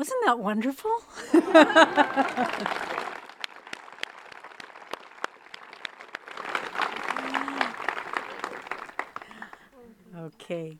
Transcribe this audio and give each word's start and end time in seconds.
Wasn't 0.00 0.24
that 0.24 0.38
wonderful? 0.38 1.02
okay. 10.16 10.78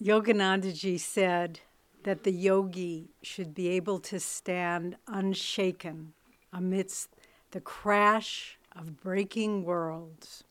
Yoganandaji 0.00 1.00
said 1.00 1.58
that 2.04 2.22
the 2.22 2.30
yogi 2.30 3.10
should 3.24 3.56
be 3.56 3.70
able 3.70 3.98
to 3.98 4.20
stand 4.20 4.94
unshaken 5.08 6.12
amidst 6.52 7.08
the 7.50 7.60
crash 7.60 8.56
of 8.76 9.00
breaking 9.00 9.64
worlds. 9.64 10.44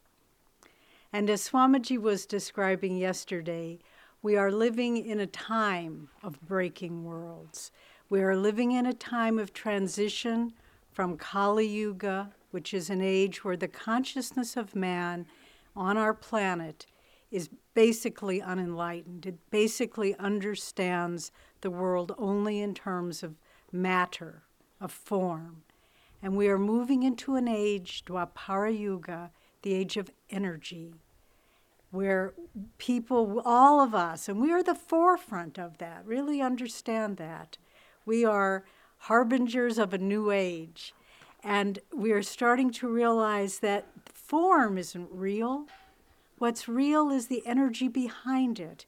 And 1.14 1.30
as 1.30 1.50
Swamiji 1.50 1.98
was 1.98 2.26
describing 2.26 2.98
yesterday, 2.98 3.80
we 4.22 4.36
are 4.36 4.52
living 4.52 4.98
in 4.98 5.20
a 5.20 5.28
time 5.28 6.10
of 6.24 6.42
breaking 6.42 7.04
worlds. 7.04 7.72
We 8.10 8.22
are 8.22 8.36
living 8.36 8.72
in 8.72 8.86
a 8.86 8.94
time 8.94 9.38
of 9.38 9.54
transition 9.54 10.54
from 10.92 11.18
Kali 11.18 11.68
Yuga, 11.68 12.34
which 12.52 12.74
is 12.74 12.90
an 12.90 13.02
age 13.02 13.44
where 13.44 13.58
the 13.58 13.68
consciousness 13.68 14.58
of 14.58 14.76
man 14.76 15.28
on 15.76 15.98
our 15.98 16.14
planet 16.14 16.88
is 17.30 17.50
basically 17.74 18.42
unenlightened. 18.42 19.26
It 19.26 19.38
basically 19.52 20.16
understands 20.16 21.32
the 21.62 21.70
world 21.70 22.16
only 22.18 22.62
in 22.62 22.74
terms 22.74 23.22
of 23.22 23.36
matter, 23.72 24.44
of 24.82 24.92
form. 24.92 25.64
And 26.24 26.36
we 26.36 26.48
are 26.48 26.58
moving 26.58 27.04
into 27.04 27.36
an 27.36 27.48
age, 27.48 28.04
Dwapara 28.06 28.78
Yuga, 28.78 29.32
the 29.62 29.74
age 29.74 29.98
of 29.98 30.10
energy, 30.30 30.96
where 31.92 32.34
people, 32.78 33.42
all 33.46 33.80
of 33.82 33.96
us, 33.96 34.28
and 34.28 34.42
we 34.42 34.52
are 34.52 34.64
the 34.64 34.76
forefront 34.76 35.58
of 35.58 35.78
that, 35.78 36.06
really 36.06 36.42
understand 36.42 37.18
that. 37.18 37.58
We 38.06 38.26
are 38.26 38.66
harbingers 39.00 39.78
of 39.78 39.94
a 39.94 39.98
new 39.98 40.32
age. 40.32 40.94
And 41.44 41.80
we 41.96 42.12
are 42.12 42.24
starting 42.24 42.72
to 42.72 42.88
realize 42.88 43.60
that 43.60 43.86
form 44.06 44.78
isn't 44.78 45.10
real. 45.12 45.68
What's 46.38 46.68
real 46.68 47.10
is 47.10 47.28
the 47.28 47.46
energy 47.46 47.88
behind 47.88 48.60
it. 48.60 48.86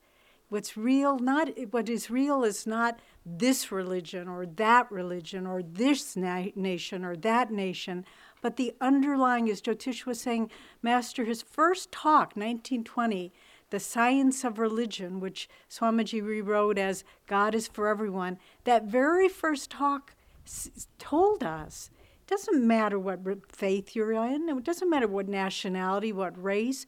What's 0.49 0.75
real, 0.75 1.19
not 1.19 1.49
what 1.71 1.89
is 1.89 2.09
real 2.09 2.43
is 2.43 2.65
not 2.65 2.99
this 3.23 3.71
religion 3.71 4.27
or 4.27 4.47
that 4.47 4.91
religion 4.91 5.45
or 5.45 5.61
this 5.61 6.15
na- 6.15 6.47
nation 6.55 7.05
or 7.05 7.15
that 7.17 7.51
nation, 7.51 8.03
but 8.41 8.55
the 8.55 8.73
underlying, 8.79 9.49
as 9.49 9.61
Jyotish 9.61 10.05
was 10.05 10.19
saying, 10.19 10.49
Master, 10.81 11.25
his 11.25 11.41
first 11.41 11.91
talk, 11.91 12.35
1920, 12.35 13.33
The 13.69 13.79
Science 13.79 14.43
of 14.43 14.59
Religion, 14.59 15.19
which 15.19 15.49
Swamiji 15.69 16.23
rewrote 16.23 16.77
as 16.77 17.03
God 17.27 17.53
is 17.53 17.67
for 17.67 17.87
Everyone, 17.87 18.37
that 18.63 18.85
very 18.85 19.27
first 19.27 19.69
talk 19.69 20.13
s- 20.45 20.87
told 20.97 21.43
us 21.43 21.89
it 22.21 22.27
doesn't 22.27 22.65
matter 22.65 22.97
what 22.97 23.19
faith 23.51 23.95
you're 23.95 24.13
in, 24.13 24.49
it 24.49 24.63
doesn't 24.63 24.89
matter 24.89 25.07
what 25.07 25.27
nationality, 25.27 26.13
what 26.13 26.41
race, 26.41 26.85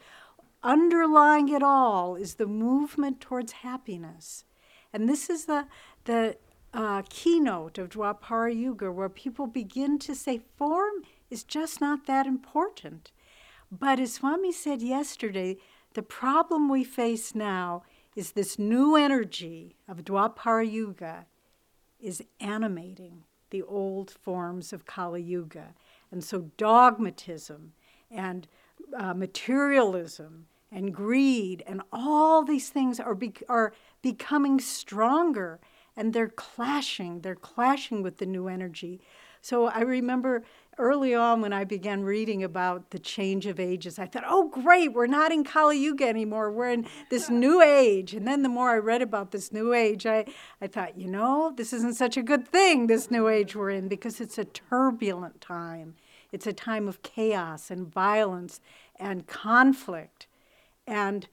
underlying 0.64 1.50
it 1.50 1.64
all 1.64 2.16
is 2.16 2.36
the 2.36 2.48
movement 2.48 3.20
towards 3.20 3.52
happiness. 3.52 4.46
And 4.94 5.10
this 5.10 5.30
is 5.30 5.46
the, 5.46 5.68
the 6.06 6.38
uh, 6.74 7.04
keynote 7.10 7.78
of 7.78 7.90
Dwapara 7.90 8.56
Yuga, 8.56 8.92
where 8.92 9.10
people 9.10 9.48
begin 9.48 10.00
to 10.00 10.16
say 10.16 10.42
form 10.58 11.04
is 11.32 11.44
just 11.44 11.82
not 11.82 12.06
that 12.06 12.28
important. 12.28 13.12
But 13.72 14.00
as 14.00 14.14
Swami 14.14 14.52
said 14.52 14.82
yesterday, 14.82 15.58
the 15.94 16.04
problem 16.04 16.70
we 16.70 16.84
face 16.84 17.34
now 17.34 17.84
is 18.16 18.34
this 18.34 18.60
new 18.60 18.96
energy 18.96 19.78
of 19.88 20.04
Dwapara 20.04 20.70
Yuga 20.70 21.26
is 22.00 22.22
animating 22.40 23.24
the 23.50 23.62
old 23.64 24.12
forms 24.12 24.74
of 24.74 24.86
Kali 24.86 25.22
Yuga. 25.22 25.74
And 26.12 26.24
so 26.24 26.52
dogmatism 26.58 27.74
and 28.10 28.48
uh, 28.98 29.14
materialism 29.14 30.48
and 30.72 30.94
greed 30.94 31.64
and 31.66 31.82
all 31.94 32.44
these 32.44 32.70
things 32.70 33.00
are, 33.00 33.16
be- 33.16 33.34
are 33.48 33.74
becoming 34.02 34.60
stronger 34.60 35.60
and 35.96 36.14
they're 36.14 36.30
clashing. 36.30 37.22
They're 37.22 37.36
clashing 37.36 38.02
with 38.02 38.18
the 38.18 38.26
new 38.26 38.48
energy. 38.48 39.02
So 39.42 39.68
I 39.68 39.82
remember 39.82 40.44
early 40.78 41.14
on 41.14 41.42
when 41.42 41.54
I 41.54 41.64
began 41.64 42.04
reading 42.04 42.44
about 42.44 42.92
the 42.92 43.00
change 43.00 43.46
of 43.46 43.60
ages, 43.60 44.00
I 44.00 44.06
thought, 44.06 44.24
oh, 44.26 44.50
great, 44.50 44.94
we're 44.94 45.08
not 45.08 45.32
in 45.32 45.44
Kali 45.44 45.78
Yuga 45.78 46.08
anymore. 46.08 46.52
We're 46.52 46.72
in 46.72 46.88
this 47.10 47.30
new 47.30 47.62
age. 47.62 48.14
And 48.14 48.28
then 48.28 48.42
the 48.42 48.50
more 48.50 48.72
I 48.72 48.78
read 48.78 49.02
about 49.02 49.32
this 49.32 49.52
new 49.52 49.74
age, 49.74 50.06
I, 50.06 50.26
I 50.62 50.68
thought, 50.68 50.98
you 50.98 51.08
know, 51.08 51.54
this 51.56 51.74
isn't 51.74 51.96
such 51.96 52.18
a 52.18 52.24
good 52.24 52.48
thing, 52.48 52.88
this 52.88 53.12
new 53.12 53.28
age 53.28 53.56
we're 53.56 53.70
in, 53.70 53.88
because 53.88 54.22
it's 54.22 54.38
a 54.38 54.46
turbulent 54.46 55.42
time. 55.42 55.96
It's 56.32 56.48
a 56.48 56.54
time 56.54 56.88
of 56.88 57.04
chaos 57.04 57.70
and 57.70 57.92
violence 57.92 58.62
and 58.96 59.28
conflict. 59.28 60.28
And 60.88 61.28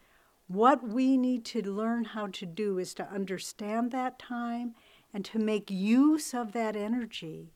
what 0.48 0.86
we 0.86 1.16
need 1.16 1.44
to 1.46 1.62
learn 1.62 2.04
how 2.04 2.26
to 2.28 2.46
do 2.46 2.78
is 2.78 2.94
to 2.94 3.08
understand 3.08 3.92
that 3.92 4.18
time 4.18 4.74
and 5.12 5.24
to 5.26 5.38
make 5.38 5.70
use 5.70 6.34
of 6.34 6.52
that 6.52 6.74
energy 6.74 7.52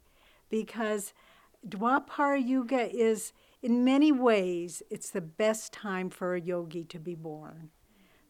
because 0.49 1.13
Dwapara 1.67 2.45
Yuga 2.45 2.91
is, 2.91 3.33
in 3.63 3.85
many 3.85 4.11
ways, 4.11 4.83
it's 4.91 5.11
the 5.11 5.21
best 5.21 5.73
time 5.73 6.11
for 6.11 6.35
a 6.35 6.41
yogi 6.41 6.85
to 6.85 6.99
be 6.99 7.15
born 7.15 7.71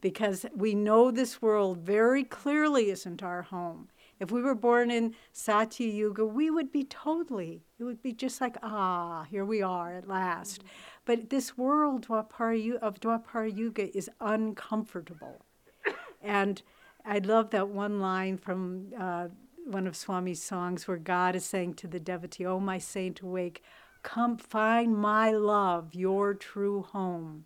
because 0.02 0.44
we 0.54 0.74
know 0.74 1.10
this 1.10 1.40
world 1.40 1.78
very 1.78 2.24
clearly 2.24 2.90
isn't 2.90 3.22
our 3.22 3.42
home. 3.42 3.88
If 4.20 4.30
we 4.30 4.42
were 4.42 4.54
born 4.54 4.90
in 4.90 5.14
Satya 5.32 5.86
Yuga, 5.86 6.26
we 6.26 6.50
would 6.50 6.70
be 6.70 6.84
totally, 6.84 7.62
it 7.78 7.84
would 7.84 8.02
be 8.02 8.12
just 8.12 8.40
like, 8.40 8.56
ah, 8.62 9.24
here 9.30 9.44
we 9.44 9.62
are 9.62 9.96
at 9.96 10.08
last. 10.08 10.58
Mm-hmm. 10.58 10.68
But 11.06 11.30
this 11.30 11.56
world 11.56 12.06
Dwapara, 12.06 12.76
of 12.76 13.00
Dwapara 13.00 13.56
Yuga 13.56 13.96
is 13.96 14.10
uncomfortable. 14.20 15.44
and 16.22 16.62
I 17.04 17.18
love 17.18 17.50
that 17.50 17.68
one 17.68 18.00
line 18.00 18.36
from 18.38 18.92
uh, 18.98 19.28
one 19.64 19.86
of 19.86 19.96
Swami's 19.96 20.42
songs 20.42 20.86
where 20.86 20.96
God 20.98 21.36
is 21.36 21.44
saying 21.44 21.74
to 21.74 21.86
the 21.86 22.00
devotee, 22.00 22.46
Oh, 22.46 22.60
my 22.60 22.78
saint, 22.78 23.20
awake, 23.20 23.62
come 24.02 24.36
find 24.36 24.96
my 24.96 25.30
love, 25.30 25.94
your 25.94 26.34
true 26.34 26.82
home. 26.82 27.44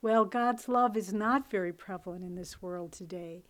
Well, 0.00 0.24
God's 0.24 0.68
love 0.68 0.96
is 0.96 1.12
not 1.12 1.50
very 1.50 1.72
prevalent 1.72 2.24
in 2.24 2.34
this 2.34 2.60
world 2.60 2.92
today. 2.92 3.44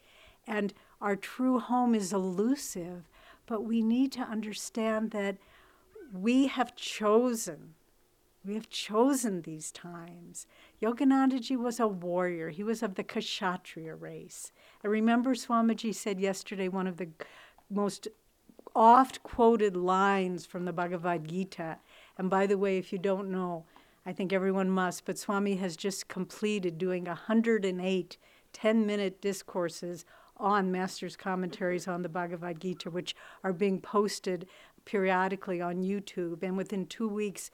And 0.46 0.74
our 1.00 1.16
true 1.16 1.58
home 1.58 1.94
is 1.94 2.12
elusive, 2.12 3.08
but 3.46 3.64
we 3.64 3.80
need 3.80 4.12
to 4.12 4.20
understand 4.20 5.12
that 5.12 5.38
we 6.12 6.48
have 6.48 6.76
chosen 6.76 7.74
we 8.44 8.54
have 8.54 8.68
chosen 8.68 9.42
these 9.42 9.70
times. 9.70 10.46
Yoganandaji 10.82 11.56
was 11.56 11.78
a 11.78 11.86
warrior. 11.86 12.48
He 12.48 12.64
was 12.64 12.82
of 12.82 12.96
the 12.96 13.04
Kshatriya 13.04 13.94
race. 13.94 14.50
I 14.84 14.88
remember 14.88 15.34
Swamiji 15.34 15.94
said 15.94 16.18
yesterday 16.18 16.68
one 16.68 16.88
of 16.88 16.96
the 16.96 17.08
most 17.72 18.08
oft 18.74 19.22
quoted 19.22 19.76
lines 19.76 20.46
from 20.46 20.64
the 20.64 20.72
Bhagavad 20.72 21.28
Gita. 21.28 21.78
And 22.18 22.30
by 22.30 22.46
the 22.46 22.58
way, 22.58 22.78
if 22.78 22.92
you 22.92 22.98
don't 22.98 23.30
know, 23.30 23.64
I 24.04 24.12
think 24.12 24.32
everyone 24.32 24.70
must, 24.70 25.04
but 25.04 25.18
Swami 25.18 25.56
has 25.56 25.76
just 25.76 26.08
completed 26.08 26.78
doing 26.78 27.04
108 27.04 28.16
10 28.52 28.86
minute 28.86 29.20
discourses 29.22 30.04
on 30.36 30.72
Master's 30.72 31.16
commentaries 31.16 31.88
on 31.88 32.02
the 32.02 32.08
Bhagavad 32.08 32.60
Gita, 32.60 32.90
which 32.90 33.14
are 33.44 33.52
being 33.52 33.80
posted 33.80 34.46
periodically 34.84 35.60
on 35.60 35.82
YouTube. 35.82 36.42
And 36.42 36.56
within 36.56 36.86
two 36.86 37.08
weeks, 37.08 37.50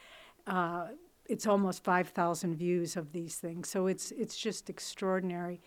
uh, 0.46 0.88
it's 1.26 1.46
almost 1.46 1.84
5,000 1.84 2.56
views 2.56 2.96
of 2.96 3.12
these 3.12 3.36
things. 3.36 3.68
So 3.68 3.86
it's, 3.86 4.10
it's 4.12 4.36
just 4.36 4.70
extraordinary. 4.70 5.60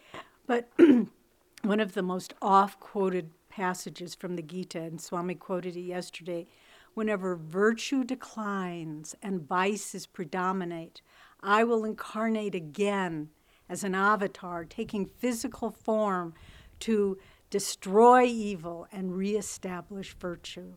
But 0.47 0.71
one 1.61 1.79
of 1.79 1.93
the 1.93 2.01
most 2.01 2.33
oft 2.41 2.79
quoted 2.79 3.29
passages 3.51 4.15
from 4.15 4.35
the 4.35 4.41
Gita, 4.41 4.79
and 4.79 4.99
Swami 4.99 5.35
quoted 5.35 5.75
it 5.75 5.81
yesterday 5.81 6.47
whenever 6.93 7.35
virtue 7.35 8.03
declines 8.03 9.15
and 9.21 9.47
vices 9.47 10.07
predominate, 10.07 11.01
I 11.41 11.63
will 11.63 11.85
incarnate 11.85 12.55
again 12.55 13.29
as 13.69 13.83
an 13.83 13.95
avatar, 13.95 14.65
taking 14.65 15.05
physical 15.05 15.69
form 15.71 16.33
to 16.79 17.17
destroy 17.49 18.25
evil 18.25 18.87
and 18.91 19.15
reestablish 19.15 20.15
virtue. 20.19 20.75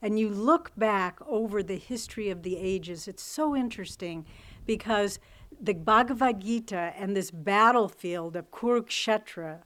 And 0.00 0.18
you 0.18 0.28
look 0.28 0.72
back 0.76 1.20
over 1.26 1.62
the 1.62 1.76
history 1.76 2.28
of 2.30 2.42
the 2.42 2.56
ages, 2.56 3.06
it's 3.06 3.22
so 3.22 3.54
interesting 3.54 4.26
because 4.66 5.20
the 5.60 5.74
Bhagavad 5.74 6.40
Gita 6.40 6.92
and 6.96 7.16
this 7.16 7.30
battlefield 7.30 8.34
of 8.34 8.50
Kurukshetra, 8.50 9.60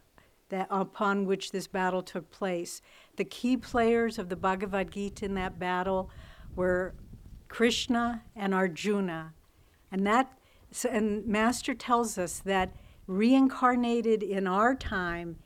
that 0.48 0.68
upon 0.70 1.26
which 1.26 1.50
this 1.50 1.66
battle 1.66 2.02
took 2.02 2.30
place, 2.30 2.80
the 3.16 3.24
key 3.24 3.56
players 3.56 4.18
of 4.18 4.28
the 4.28 4.36
Bhagavad 4.36 4.92
Gita 4.92 5.24
in 5.24 5.34
that 5.34 5.58
battle 5.58 6.10
were 6.54 6.94
Krishna 7.48 8.22
and 8.34 8.54
Arjuna. 8.54 9.34
And 9.90 10.06
that 10.06 10.32
and 10.90 11.26
Master 11.26 11.74
tells 11.74 12.18
us 12.18 12.40
that 12.40 12.72
reincarnated 13.06 14.22
in 14.22 14.46
our 14.46 14.74
time, 14.74 15.36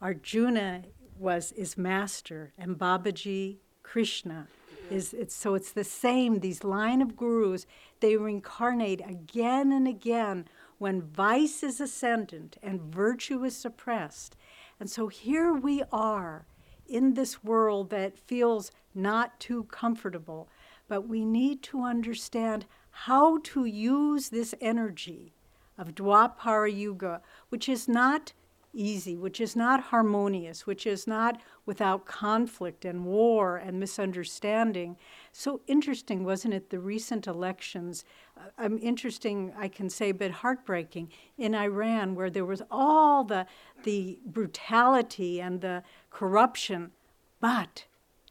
Arjuna 0.00 0.82
was 1.18 1.52
is 1.52 1.76
master, 1.76 2.52
and 2.58 2.78
Babaji 2.78 3.58
Krishna 3.82 4.48
is 4.90 5.14
it's 5.14 5.34
so 5.34 5.54
it's 5.54 5.72
the 5.72 5.84
same. 5.84 6.40
These 6.40 6.64
line 6.64 7.00
of 7.00 7.16
gurus 7.16 7.66
they 8.00 8.16
reincarnate 8.16 9.00
again 9.06 9.72
and 9.72 9.86
again 9.86 10.46
when 10.78 11.00
vice 11.00 11.62
is 11.62 11.80
ascendant 11.80 12.56
and 12.62 12.80
virtue 12.80 13.44
is 13.44 13.56
suppressed. 13.56 14.36
And 14.82 14.90
so 14.90 15.06
here 15.06 15.54
we 15.54 15.84
are 15.92 16.44
in 16.88 17.14
this 17.14 17.44
world 17.44 17.90
that 17.90 18.18
feels 18.18 18.72
not 18.96 19.38
too 19.38 19.62
comfortable, 19.70 20.48
but 20.88 21.06
we 21.06 21.24
need 21.24 21.62
to 21.62 21.84
understand 21.84 22.66
how 22.90 23.38
to 23.44 23.64
use 23.64 24.30
this 24.30 24.56
energy 24.60 25.34
of 25.78 25.94
Dwapara 25.94 26.76
Yuga, 26.76 27.22
which 27.48 27.68
is 27.68 27.86
not 27.86 28.32
easy, 28.72 29.16
which 29.16 29.40
is 29.40 29.54
not 29.54 29.84
harmonious, 29.84 30.66
which 30.66 30.86
is 30.86 31.06
not 31.06 31.40
without 31.66 32.06
conflict 32.06 32.84
and 32.84 33.04
war 33.04 33.56
and 33.56 33.78
misunderstanding. 33.78 34.96
So 35.30 35.60
interesting, 35.66 36.24
wasn't 36.24 36.54
it? 36.54 36.70
The 36.70 36.78
recent 36.78 37.26
elections, 37.26 38.04
uh, 38.36 38.64
um, 38.64 38.78
interesting, 38.82 39.52
I 39.56 39.68
can 39.68 39.90
say, 39.90 40.12
but 40.12 40.30
heartbreaking 40.30 41.10
in 41.36 41.54
Iran, 41.54 42.14
where 42.14 42.30
there 42.30 42.44
was 42.44 42.62
all 42.70 43.24
the 43.24 43.46
the 43.84 44.18
brutality 44.24 45.40
and 45.40 45.60
the 45.60 45.82
corruption, 46.10 46.92
but 47.40 47.86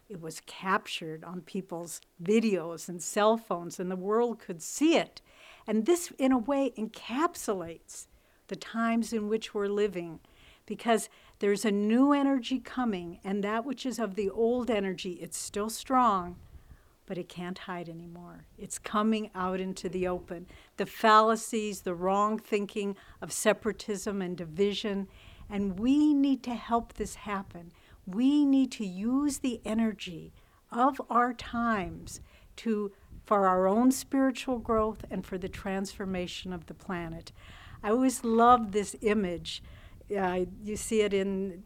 it 0.10 0.22
was 0.22 0.42
captured 0.46 1.24
on 1.24 1.42
people's 1.42 2.02
videos 2.22 2.90
and 2.90 3.02
cell 3.02 3.38
phones, 3.38 3.80
and 3.80 3.90
the 3.90 3.96
world 3.96 4.40
could 4.40 4.62
see 4.62 4.98
it. 4.98 5.22
And 5.68 5.86
this, 5.86 6.12
in 6.18 6.32
a 6.32 6.38
way, 6.38 6.74
encapsulates 6.78 8.08
the 8.48 8.56
times 8.58 9.14
in 9.14 9.30
which 9.30 9.54
we're 9.54 9.68
living 9.70 10.20
because 10.72 11.10
there's 11.40 11.66
a 11.66 11.70
new 11.72 12.14
energy 12.14 12.58
coming, 12.58 13.20
and 13.26 13.44
that 13.44 13.66
which 13.66 13.86
is 13.86 14.00
of 14.00 14.16
the 14.16 14.30
old 14.30 14.72
energy, 14.72 15.20
it's 15.22 15.38
still 15.38 15.70
strong, 15.70 16.38
but 17.06 17.18
it 17.18 17.28
can't 17.28 17.58
hide 17.58 17.90
anymore. 17.90 18.46
It's 18.58 18.80
coming 18.80 19.32
out 19.36 19.60
into 19.60 19.90
the 19.90 20.08
open. 20.08 20.48
The 20.78 20.86
fallacies, 20.86 21.82
the 21.82 21.94
wrong 21.94 22.40
thinking 22.40 22.96
of 23.22 23.34
separatism 23.34 24.22
and 24.22 24.38
division, 24.38 25.10
and 25.50 25.78
we 25.78 26.14
need 26.14 26.42
to 26.44 26.56
help 26.56 26.94
this 26.94 27.16
happen. 27.16 27.74
We 28.06 28.46
need 28.46 28.72
to 28.72 28.86
use 28.86 29.40
the 29.40 29.60
energy 29.66 30.32
of 30.72 31.02
our 31.10 31.34
times 31.34 32.22
to 32.58 32.94
for 33.26 33.46
our 33.46 33.68
own 33.68 33.92
spiritual 33.92 34.60
growth 34.60 35.04
and 35.12 35.26
for 35.26 35.38
the 35.38 35.50
transformation 35.50 36.54
of 36.54 36.68
the 36.68 36.74
planet. 36.74 37.34
I 37.84 37.90
always 37.90 38.24
love 38.24 38.72
this 38.72 38.96
image 39.02 39.62
uh, 40.16 40.46
you 40.64 40.76
see 40.76 41.02
it 41.02 41.14
in 41.14 41.64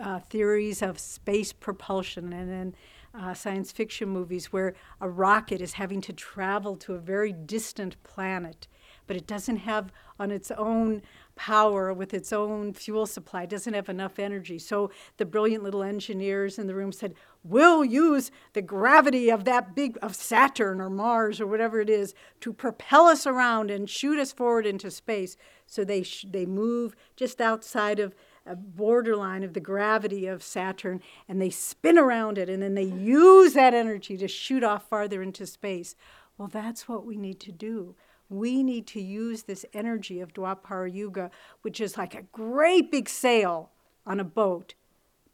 uh, 0.00 0.18
theories 0.20 0.82
of 0.82 0.98
space 0.98 1.52
propulsion 1.52 2.32
and 2.32 2.50
in 2.50 2.74
uh, 3.14 3.34
science 3.34 3.70
fiction 3.70 4.08
movies 4.08 4.52
where 4.52 4.74
a 5.00 5.08
rocket 5.08 5.60
is 5.60 5.74
having 5.74 6.00
to 6.00 6.12
travel 6.12 6.76
to 6.76 6.94
a 6.94 6.98
very 6.98 7.32
distant 7.32 8.02
planet, 8.02 8.68
but 9.06 9.16
it 9.16 9.26
doesn't 9.26 9.58
have 9.58 9.92
on 10.18 10.30
its 10.30 10.50
own 10.52 11.02
power 11.34 11.92
with 11.92 12.14
its 12.14 12.32
own 12.32 12.72
fuel 12.72 13.06
supply, 13.06 13.44
doesn't 13.44 13.74
have 13.74 13.88
enough 13.88 14.18
energy. 14.18 14.58
So 14.58 14.90
the 15.16 15.24
brilliant 15.24 15.62
little 15.62 15.82
engineers 15.82 16.58
in 16.58 16.66
the 16.66 16.74
room 16.74 16.92
said, 16.92 17.14
We'll 17.44 17.84
use 17.84 18.30
the 18.52 18.62
gravity 18.62 19.28
of 19.28 19.44
that 19.44 19.74
big, 19.74 19.98
of 20.00 20.14
Saturn 20.14 20.80
or 20.80 20.88
Mars 20.88 21.40
or 21.40 21.46
whatever 21.46 21.80
it 21.80 21.90
is 21.90 22.14
to 22.40 22.52
propel 22.52 23.06
us 23.06 23.26
around 23.26 23.70
and 23.70 23.90
shoot 23.90 24.18
us 24.18 24.32
forward 24.32 24.64
into 24.64 24.90
space. 24.92 25.36
So 25.66 25.84
they, 25.84 26.04
sh- 26.04 26.26
they 26.30 26.46
move 26.46 26.94
just 27.16 27.40
outside 27.40 27.98
of 27.98 28.14
a 28.46 28.54
borderline 28.54 29.42
of 29.42 29.54
the 29.54 29.60
gravity 29.60 30.26
of 30.26 30.42
Saturn 30.42 31.00
and 31.28 31.40
they 31.40 31.50
spin 31.50 31.98
around 31.98 32.38
it 32.38 32.48
and 32.48 32.62
then 32.62 32.74
they 32.74 32.82
use 32.82 33.54
that 33.54 33.74
energy 33.74 34.16
to 34.16 34.28
shoot 34.28 34.62
off 34.62 34.88
farther 34.88 35.22
into 35.22 35.46
space. 35.46 35.96
Well, 36.38 36.48
that's 36.48 36.88
what 36.88 37.04
we 37.04 37.16
need 37.16 37.40
to 37.40 37.52
do. 37.52 37.94
We 38.28 38.62
need 38.62 38.86
to 38.88 39.00
use 39.00 39.42
this 39.42 39.66
energy 39.74 40.20
of 40.20 40.32
Dwapara 40.32 40.92
Yuga, 40.92 41.30
which 41.62 41.80
is 41.80 41.98
like 41.98 42.14
a 42.14 42.22
great 42.22 42.90
big 42.90 43.08
sail 43.08 43.70
on 44.06 44.18
a 44.18 44.24
boat, 44.24 44.74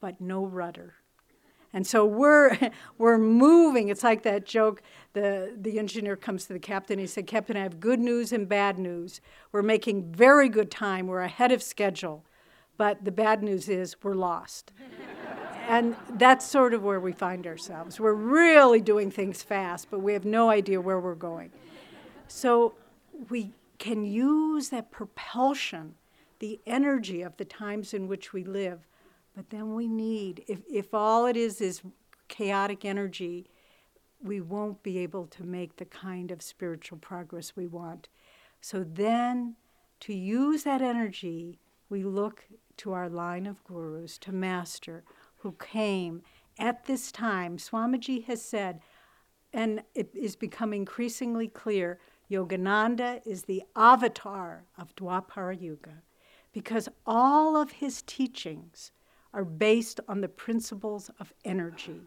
but 0.01 0.21
no 0.21 0.45
rudder. 0.45 0.98
And 1.73 1.87
so 1.87 2.05
we're 2.05 2.57
we're 2.99 3.19
moving. 3.19 3.89
It's 3.89 4.03
like 4.03 4.23
that 4.23 4.45
joke. 4.47 4.83
The 5.13 5.55
the 5.61 5.79
engineer 5.79 6.17
comes 6.17 6.47
to 6.47 6.53
the 6.53 6.59
captain. 6.59 6.99
He 6.99 7.07
said, 7.07 7.27
"Captain, 7.27 7.57
I 7.57 7.63
have 7.63 7.81
good 7.81 8.01
news 8.01 8.33
and 8.33 8.49
bad 8.49 8.79
news. 8.79 9.21
We're 9.53 9.63
making 9.63 10.13
very 10.13 10.49
good 10.49 10.71
time. 10.71 11.07
We're 11.07 11.21
ahead 11.21 11.53
of 11.53 11.63
schedule, 11.63 12.25
but 12.77 13.05
the 13.05 13.13
bad 13.13 13.43
news 13.43 13.69
is 13.69 13.97
we're 14.03 14.15
lost." 14.15 14.73
and 15.69 15.95
that's 16.15 16.47
sort 16.47 16.73
of 16.73 16.83
where 16.83 17.01
we 17.01 17.13
find 17.13 17.47
ourselves. 17.47 18.01
We're 18.01 18.15
really 18.15 18.81
doing 18.81 19.11
things 19.11 19.43
fast, 19.43 19.89
but 19.91 20.01
we 20.01 20.15
have 20.15 20.25
no 20.25 20.49
idea 20.49 20.81
where 20.81 20.99
we're 20.99 21.15
going. 21.15 21.51
So 22.27 22.75
we 23.29 23.53
can 23.79 24.05
use 24.05 24.71
that 24.71 24.91
propulsion, 24.91 25.95
the 26.39 26.59
energy 26.67 27.23
of 27.23 27.37
the 27.37 27.45
times 27.45 27.93
in 27.93 28.09
which 28.09 28.33
we 28.33 28.45
live 28.45 28.88
but 29.39 29.51
then 29.51 29.77
we 29.77 29.87
need, 29.87 30.43
if, 30.49 30.63
if 30.69 30.93
all 30.93 31.25
it 31.27 31.37
is 31.37 31.61
is 31.61 31.83
chaotic 32.27 32.85
energy, 32.85 33.47
we 34.21 34.41
won't 34.41 34.83
be 34.83 34.99
able 34.99 35.27
to 35.27 35.45
make 35.45 35.77
the 35.77 35.85
kind 35.85 36.33
of 36.33 36.43
spiritual 36.43 36.99
progress 36.99 37.55
we 37.55 37.69
want. 37.69 38.09
So 38.61 38.83
then, 38.83 39.55
to 40.01 40.13
use 40.13 40.65
that 40.65 40.83
energy, 40.83 41.61
we 41.89 42.03
look 42.03 42.47
to 42.79 42.93
our 42.93 43.09
line 43.09 43.47
of 43.47 43.63
gurus, 43.63 44.19
to 44.19 44.33
Master, 44.33 45.05
who 45.37 45.53
came 45.53 46.23
at 46.59 46.87
this 46.87 47.13
time. 47.13 47.59
Swamiji 47.59 48.25
has 48.25 48.43
said, 48.43 48.81
and 49.53 49.85
it 49.95 50.11
is 50.17 50.35
becoming 50.35 50.81
increasingly 50.81 51.47
clear 51.47 52.01
Yogananda 52.29 53.21
is 53.25 53.45
the 53.45 53.63
avatar 53.77 54.65
of 54.77 54.97
Dwapara 54.97 55.63
Yuga 55.63 56.03
because 56.53 56.89
all 57.07 57.57
of 57.57 57.71
his 57.71 58.03
teachings 58.03 58.91
are 59.39 59.45
based 59.45 60.01
on 60.09 60.21
the 60.21 60.29
principles 60.29 61.13
of 61.21 61.33
energy. 61.45 62.01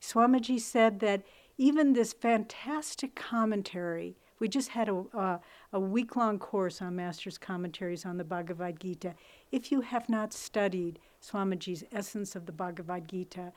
Swamiji 0.00 0.58
said 0.58 1.00
that 1.00 1.22
even 1.58 1.92
this 1.92 2.14
fantastic 2.14 3.14
commentary, 3.14 4.16
we 4.38 4.48
just 4.48 4.70
had 4.70 4.88
a, 4.88 5.38
a 5.74 5.78
week 5.78 6.16
long 6.16 6.38
course 6.38 6.80
on 6.80 6.96
Master's 6.96 7.36
commentaries 7.36 8.06
on 8.06 8.16
the 8.16 8.24
Bhagavad 8.24 8.80
Gita. 8.80 9.14
If 9.52 9.70
you 9.70 9.82
have 9.82 10.08
not 10.08 10.32
studied 10.32 10.98
Swamiji's 11.22 11.84
Essence 11.92 12.34
of 12.34 12.46
the 12.46 12.52
Bhagavad 12.52 13.06
Gita, 13.06 13.52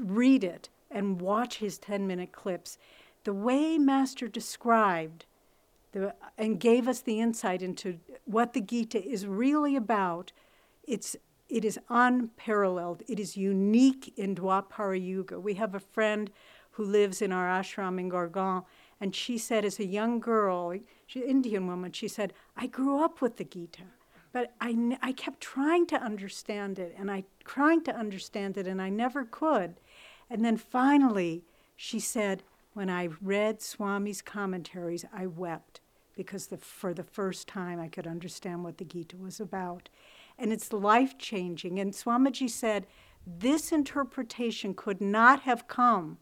read 0.00 0.44
it 0.44 0.68
and 0.92 1.20
watch 1.20 1.58
his 1.58 1.76
10 1.76 2.06
minute 2.06 2.30
clips. 2.30 2.78
The 3.24 3.34
way 3.34 3.78
Master 3.78 4.28
described 4.28 5.26
the, 5.90 6.14
and 6.38 6.60
gave 6.60 6.86
us 6.86 7.00
the 7.00 7.18
insight 7.18 7.62
into 7.62 7.98
what 8.26 8.52
the 8.52 8.60
Gita 8.60 9.04
is 9.04 9.26
really 9.26 9.74
about, 9.74 10.30
it's 10.84 11.16
it 11.52 11.66
is 11.66 11.78
unparalleled. 11.90 13.02
It 13.06 13.20
is 13.20 13.36
unique 13.36 14.14
in 14.16 14.34
Dwapara 14.34 14.98
Yuga. 14.98 15.38
We 15.38 15.54
have 15.54 15.74
a 15.74 15.80
friend 15.80 16.30
who 16.72 16.84
lives 16.84 17.20
in 17.20 17.30
our 17.30 17.46
ashram 17.46 18.00
in 18.00 18.10
Gurgaon, 18.10 18.64
and 18.98 19.14
she 19.14 19.36
said, 19.36 19.62
as 19.66 19.78
a 19.78 19.84
young 19.84 20.18
girl, 20.18 20.74
she's 21.06 21.22
an 21.22 21.28
Indian 21.28 21.66
woman, 21.66 21.92
she 21.92 22.08
said, 22.08 22.32
I 22.56 22.66
grew 22.66 23.04
up 23.04 23.20
with 23.20 23.36
the 23.36 23.44
Gita, 23.44 23.82
but 24.32 24.54
I, 24.62 24.96
I 25.02 25.12
kept 25.12 25.42
trying 25.42 25.86
to 25.88 26.02
understand 26.02 26.78
it, 26.78 26.94
and 26.98 27.10
I 27.10 27.24
trying 27.44 27.84
to 27.84 27.94
understand 27.94 28.56
it, 28.56 28.66
and 28.66 28.80
I 28.80 28.88
never 28.88 29.24
could. 29.24 29.74
And 30.30 30.42
then 30.42 30.56
finally, 30.56 31.42
she 31.76 32.00
said, 32.00 32.42
when 32.72 32.88
I 32.88 33.10
read 33.20 33.58
Swami's 33.58 34.22
commentaries, 34.22 35.04
I 35.12 35.26
wept 35.26 35.80
because 36.16 36.46
the, 36.46 36.56
for 36.56 36.94
the 36.94 37.04
first 37.04 37.46
time 37.46 37.78
I 37.78 37.88
could 37.88 38.06
understand 38.06 38.64
what 38.64 38.78
the 38.78 38.84
Gita 38.86 39.18
was 39.18 39.38
about 39.40 39.90
and 40.42 40.52
it's 40.52 40.72
life 40.72 41.16
changing. 41.16 41.78
And 41.78 41.92
Swamiji 41.92 42.50
said, 42.50 42.86
this 43.24 43.70
interpretation 43.70 44.74
could 44.74 45.00
not 45.00 45.42
have 45.42 45.68
come 45.68 46.18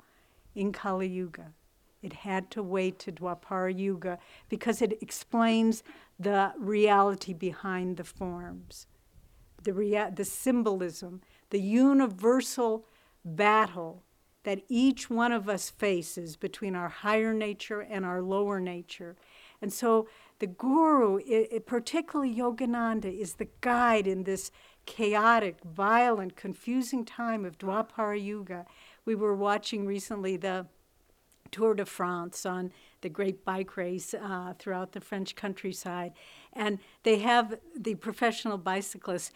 in 0.54 0.72
Kali 0.72 1.08
Yuga. 1.08 1.54
It 2.02 2.12
had 2.12 2.50
to 2.52 2.62
wait 2.62 2.98
to 3.00 3.12
Dwapara 3.12 3.76
Yuga 3.76 4.18
because 4.50 4.82
it 4.82 4.98
explains 5.02 5.82
the 6.18 6.52
reality 6.58 7.32
behind 7.32 7.96
the 7.96 8.04
forms, 8.04 8.86
the, 9.62 9.72
rea- 9.72 10.10
the 10.14 10.24
symbolism, 10.24 11.22
the 11.48 11.60
universal 11.60 12.84
battle 13.24 14.04
that 14.44 14.62
each 14.68 15.10
one 15.10 15.32
of 15.32 15.48
us 15.48 15.70
faces 15.70 16.36
between 16.36 16.74
our 16.74 16.88
higher 16.88 17.32
nature 17.32 17.80
and 17.80 18.04
our 18.04 18.22
lower 18.22 18.60
nature. 18.60 19.16
And 19.62 19.72
so 19.72 20.08
the 20.38 20.46
guru, 20.46 21.20
it, 21.26 21.66
particularly 21.66 22.34
Yogananda, 22.34 23.06
is 23.06 23.34
the 23.34 23.48
guide 23.60 24.06
in 24.06 24.24
this 24.24 24.50
chaotic, 24.86 25.58
violent, 25.64 26.36
confusing 26.36 27.04
time 27.04 27.44
of 27.44 27.58
Dwapara 27.58 28.22
Yuga. 28.22 28.64
We 29.04 29.14
were 29.14 29.34
watching 29.34 29.86
recently 29.86 30.36
the 30.36 30.66
Tour 31.50 31.74
de 31.74 31.84
France 31.84 32.46
on 32.46 32.72
the 33.00 33.08
great 33.08 33.44
bike 33.44 33.76
race 33.76 34.14
uh, 34.14 34.54
throughout 34.58 34.92
the 34.92 35.00
French 35.00 35.34
countryside. 35.34 36.12
And 36.52 36.78
they 37.02 37.18
have 37.18 37.58
the 37.76 37.96
professional 37.96 38.58
bicyclists 38.58 39.32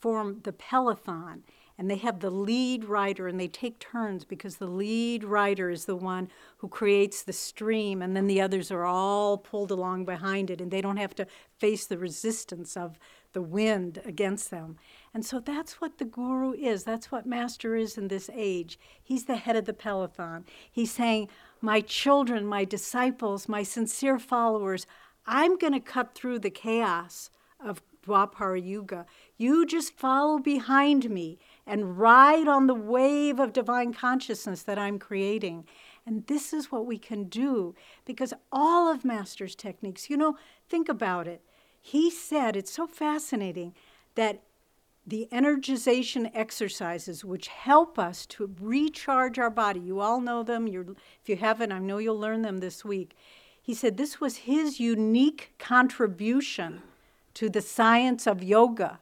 form 0.00 0.40
the 0.42 0.52
peloton. 0.52 1.42
And 1.78 1.90
they 1.90 1.96
have 1.96 2.20
the 2.20 2.30
lead 2.30 2.84
rider 2.84 3.28
and 3.28 3.38
they 3.38 3.48
take 3.48 3.78
turns 3.78 4.24
because 4.24 4.56
the 4.56 4.66
lead 4.66 5.24
rider 5.24 5.70
is 5.70 5.84
the 5.84 5.96
one 5.96 6.28
who 6.58 6.68
creates 6.68 7.22
the 7.22 7.32
stream 7.32 8.00
and 8.00 8.16
then 8.16 8.26
the 8.26 8.40
others 8.40 8.70
are 8.70 8.84
all 8.84 9.36
pulled 9.36 9.70
along 9.70 10.04
behind 10.04 10.50
it 10.50 10.60
and 10.60 10.70
they 10.70 10.80
don't 10.80 10.96
have 10.96 11.14
to 11.14 11.26
face 11.58 11.86
the 11.86 11.98
resistance 11.98 12.76
of 12.76 12.98
the 13.32 13.42
wind 13.42 14.00
against 14.06 14.50
them. 14.50 14.78
And 15.12 15.24
so 15.24 15.40
that's 15.40 15.80
what 15.80 15.98
the 15.98 16.04
guru 16.06 16.52
is. 16.52 16.84
That's 16.84 17.12
what 17.12 17.26
master 17.26 17.76
is 17.76 17.98
in 17.98 18.08
this 18.08 18.30
age. 18.32 18.78
He's 19.02 19.24
the 19.24 19.36
head 19.36 19.56
of 19.56 19.66
the 19.66 19.74
peloton 19.74 20.44
he's 20.70 20.90
saying 20.90 21.28
my 21.60 21.80
children 21.80 22.46
my 22.46 22.64
disciples 22.64 23.48
my 23.48 23.62
sincere 23.62 24.18
followers 24.18 24.86
i'm 25.26 25.56
going 25.56 25.72
to 25.72 25.80
cut 25.80 26.14
through 26.14 26.38
the 26.38 26.50
chaos 26.50 27.30
of 27.60 27.82
Dwapara 28.06 28.64
Yuga. 28.64 29.06
You 29.36 29.66
just 29.66 29.98
follow 29.98 30.38
behind 30.38 31.10
me 31.10 31.38
and 31.66 31.98
ride 31.98 32.48
on 32.48 32.66
the 32.66 32.74
wave 32.74 33.40
of 33.40 33.52
divine 33.52 33.92
consciousness 33.92 34.62
that 34.62 34.78
I'm 34.78 34.98
creating. 34.98 35.66
And 36.06 36.26
this 36.26 36.52
is 36.52 36.70
what 36.70 36.86
we 36.86 36.98
can 36.98 37.24
do 37.24 37.74
because 38.04 38.32
all 38.52 38.90
of 38.90 39.04
Master's 39.04 39.56
techniques, 39.56 40.08
you 40.08 40.16
know, 40.16 40.36
think 40.68 40.88
about 40.88 41.26
it. 41.26 41.42
He 41.80 42.10
said, 42.10 42.56
it's 42.56 42.72
so 42.72 42.86
fascinating 42.86 43.74
that 44.14 44.42
the 45.06 45.28
energization 45.30 46.30
exercises 46.34 47.24
which 47.24 47.48
help 47.48 47.98
us 47.98 48.26
to 48.26 48.52
recharge 48.60 49.38
our 49.38 49.50
body, 49.50 49.78
you 49.78 50.00
all 50.00 50.20
know 50.20 50.42
them. 50.42 50.66
You're, 50.66 50.86
if 51.22 51.28
you 51.28 51.36
haven't, 51.36 51.70
I 51.70 51.78
know 51.78 51.98
you'll 51.98 52.18
learn 52.18 52.42
them 52.42 52.58
this 52.58 52.84
week. 52.84 53.16
He 53.62 53.74
said 53.74 53.96
this 53.96 54.20
was 54.20 54.38
his 54.38 54.80
unique 54.80 55.52
contribution 55.58 56.82
to 57.34 57.48
the 57.48 57.60
science 57.60 58.26
of 58.26 58.42
yoga. 58.42 59.00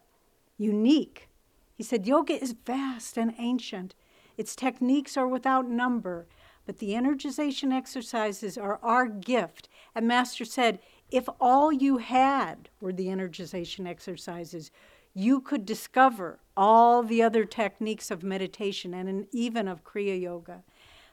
Unique. 0.58 1.28
He 1.74 1.82
said, 1.82 2.06
Yoga 2.06 2.40
is 2.40 2.54
vast 2.64 3.16
and 3.16 3.34
ancient. 3.38 3.94
Its 4.36 4.56
techniques 4.56 5.16
are 5.16 5.28
without 5.28 5.68
number, 5.68 6.26
but 6.66 6.78
the 6.78 6.90
energization 6.90 7.72
exercises 7.72 8.56
are 8.56 8.78
our 8.82 9.06
gift. 9.06 9.68
And 9.94 10.08
Master 10.08 10.44
said, 10.44 10.78
if 11.10 11.28
all 11.40 11.72
you 11.72 11.98
had 11.98 12.68
were 12.80 12.92
the 12.92 13.08
energization 13.08 13.86
exercises, 13.86 14.70
you 15.14 15.40
could 15.40 15.64
discover 15.64 16.40
all 16.56 17.02
the 17.02 17.22
other 17.22 17.44
techniques 17.44 18.10
of 18.10 18.22
meditation 18.22 18.94
and 18.94 19.26
even 19.32 19.68
of 19.68 19.84
Kriya 19.84 20.20
Yoga. 20.20 20.62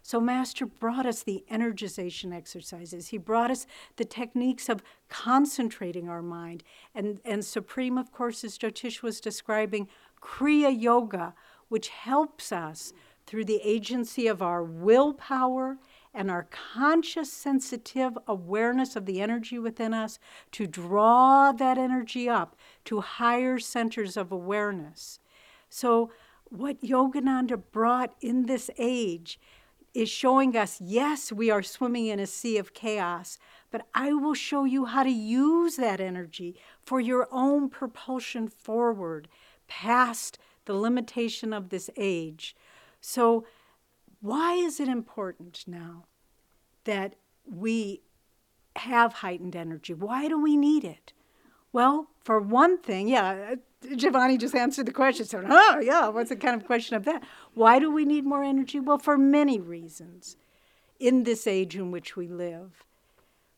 So, 0.03 0.19
Master 0.19 0.65
brought 0.65 1.05
us 1.05 1.21
the 1.21 1.43
energization 1.51 2.33
exercises. 2.33 3.09
He 3.09 3.19
brought 3.19 3.51
us 3.51 3.67
the 3.97 4.05
techniques 4.05 4.67
of 4.67 4.81
concentrating 5.09 6.09
our 6.09 6.23
mind. 6.23 6.63
And, 6.95 7.19
and 7.23 7.45
Supreme, 7.45 7.99
of 7.99 8.11
course, 8.11 8.43
as 8.43 8.57
Jyotish 8.57 9.03
was 9.03 9.21
describing, 9.21 9.87
Kriya 10.21 10.69
Yoga, 10.69 11.33
which 11.69 11.89
helps 11.89 12.51
us 12.51 12.93
through 13.25 13.45
the 13.45 13.61
agency 13.63 14.27
of 14.27 14.41
our 14.41 14.63
willpower 14.63 15.77
and 16.13 16.29
our 16.29 16.47
conscious, 16.51 17.31
sensitive 17.31 18.17
awareness 18.27 18.95
of 18.95 19.05
the 19.05 19.21
energy 19.21 19.57
within 19.57 19.93
us 19.93 20.19
to 20.51 20.67
draw 20.67 21.51
that 21.53 21.77
energy 21.77 22.27
up 22.27 22.55
to 22.85 23.01
higher 23.01 23.57
centers 23.59 24.17
of 24.17 24.31
awareness. 24.31 25.19
So, 25.69 26.11
what 26.49 26.81
Yogananda 26.81 27.61
brought 27.71 28.13
in 28.19 28.45
this 28.45 28.69
age 28.77 29.39
is 29.93 30.09
showing 30.09 30.55
us 30.55 30.81
yes, 30.81 31.31
we 31.31 31.49
are 31.49 31.63
swimming 31.63 32.07
in 32.07 32.19
a 32.19 32.27
sea 32.27 32.57
of 32.57 32.73
chaos, 32.73 33.37
but 33.71 33.87
I 33.93 34.11
will 34.13 34.33
show 34.33 34.65
you 34.65 34.85
how 34.85 35.03
to 35.03 35.09
use 35.09 35.77
that 35.77 36.01
energy 36.01 36.55
for 36.83 36.99
your 36.99 37.29
own 37.31 37.69
propulsion 37.69 38.49
forward 38.49 39.29
past 39.71 40.37
the 40.65 40.73
limitation 40.73 41.53
of 41.53 41.69
this 41.69 41.89
age. 41.95 42.55
So, 42.99 43.45
why 44.19 44.53
is 44.53 44.79
it 44.79 44.87
important 44.87 45.63
now 45.65 46.05
that 46.83 47.15
we 47.45 48.01
have 48.75 49.13
heightened 49.13 49.55
energy? 49.55 49.93
Why 49.93 50.27
do 50.27 50.39
we 50.39 50.57
need 50.57 50.83
it? 50.83 51.13
Well, 51.73 52.07
for 52.19 52.39
one 52.39 52.77
thing, 52.77 53.07
yeah, 53.07 53.53
uh, 53.53 53.95
Giovanni 53.95 54.37
just 54.37 54.53
answered 54.53 54.85
the 54.87 54.91
question. 54.91 55.25
So, 55.25 55.43
oh, 55.47 55.79
yeah, 55.79 56.09
what's 56.09 56.29
the 56.29 56.35
kind 56.35 56.59
of 56.59 56.67
question 56.67 56.97
of 56.97 57.05
that? 57.05 57.23
Why 57.53 57.79
do 57.79 57.89
we 57.89 58.03
need 58.03 58.25
more 58.25 58.43
energy? 58.43 58.79
Well, 58.79 58.99
for 58.99 59.17
many 59.17 59.59
reasons 59.59 60.35
in 60.99 61.23
this 61.23 61.47
age 61.47 61.75
in 61.75 61.91
which 61.91 62.15
we 62.15 62.27
live. 62.27 62.83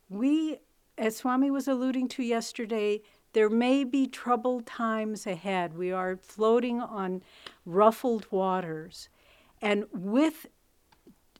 We, 0.09 0.59
as 0.97 1.17
Swami 1.17 1.49
was 1.49 1.67
alluding 1.67 2.07
to 2.09 2.23
yesterday, 2.23 3.01
there 3.33 3.49
may 3.49 3.83
be 3.83 4.07
troubled 4.07 4.65
times 4.65 5.27
ahead. 5.27 5.77
We 5.77 5.91
are 5.91 6.17
floating 6.17 6.79
on 6.79 7.23
ruffled 7.65 8.27
waters. 8.31 9.09
And 9.61 9.85
with 9.91 10.47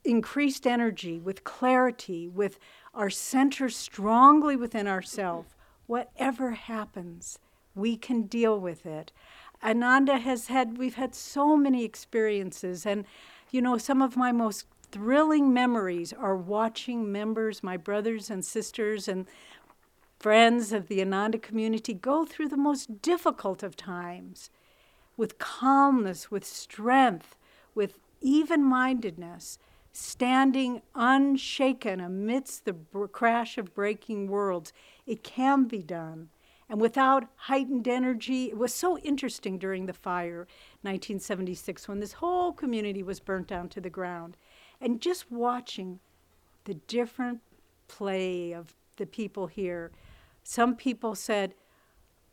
increased 0.04 0.66
energy, 0.66 1.18
with 1.18 1.44
clarity, 1.44 2.28
with 2.28 2.58
our 2.92 3.10
center 3.10 3.68
strongly 3.68 4.56
within 4.56 4.86
ourselves, 4.86 5.54
whatever 5.86 6.52
happens, 6.52 7.38
we 7.74 7.96
can 7.96 8.22
deal 8.22 8.58
with 8.58 8.86
it. 8.86 9.12
Ananda 9.62 10.18
has 10.18 10.48
had, 10.48 10.78
we've 10.78 10.96
had 10.96 11.14
so 11.14 11.56
many 11.56 11.84
experiences. 11.84 12.84
And, 12.84 13.04
you 13.50 13.62
know, 13.62 13.78
some 13.78 14.02
of 14.02 14.16
my 14.16 14.32
most 14.32 14.66
thrilling 14.90 15.52
memories 15.52 16.12
are 16.12 16.36
watching 16.36 17.10
members, 17.10 17.62
my 17.62 17.76
brothers 17.76 18.30
and 18.30 18.44
sisters, 18.44 19.08
and 19.08 19.26
friends 20.18 20.72
of 20.72 20.88
the 20.88 21.00
Ananda 21.00 21.38
community 21.38 21.94
go 21.94 22.24
through 22.24 22.48
the 22.48 22.56
most 22.56 23.02
difficult 23.02 23.62
of 23.62 23.76
times 23.76 24.50
with 25.16 25.38
calmness, 25.38 26.30
with 26.30 26.44
strength, 26.44 27.36
with 27.74 27.98
even 28.20 28.64
mindedness, 28.64 29.58
standing 29.92 30.82
unshaken 30.94 32.00
amidst 32.00 32.64
the 32.64 32.72
br- 32.72 33.06
crash 33.06 33.58
of 33.58 33.74
breaking 33.74 34.28
worlds. 34.28 34.72
It 35.06 35.22
can 35.22 35.64
be 35.64 35.82
done. 35.82 36.30
And 36.68 36.80
without 36.80 37.28
heightened 37.36 37.86
energy, 37.86 38.46
it 38.46 38.56
was 38.56 38.74
so 38.74 38.98
interesting 38.98 39.58
during 39.58 39.86
the 39.86 39.92
fire, 39.92 40.48
1976, 40.82 41.86
when 41.86 42.00
this 42.00 42.14
whole 42.14 42.52
community 42.52 43.02
was 43.02 43.20
burnt 43.20 43.46
down 43.46 43.68
to 43.68 43.80
the 43.80 43.90
ground. 43.90 44.36
And 44.80 45.00
just 45.00 45.30
watching 45.30 46.00
the 46.64 46.74
different 46.74 47.40
play 47.86 48.52
of 48.52 48.74
the 48.96 49.06
people 49.06 49.46
here 49.46 49.92
some 50.44 50.76
people 50.76 51.14
said, 51.14 51.54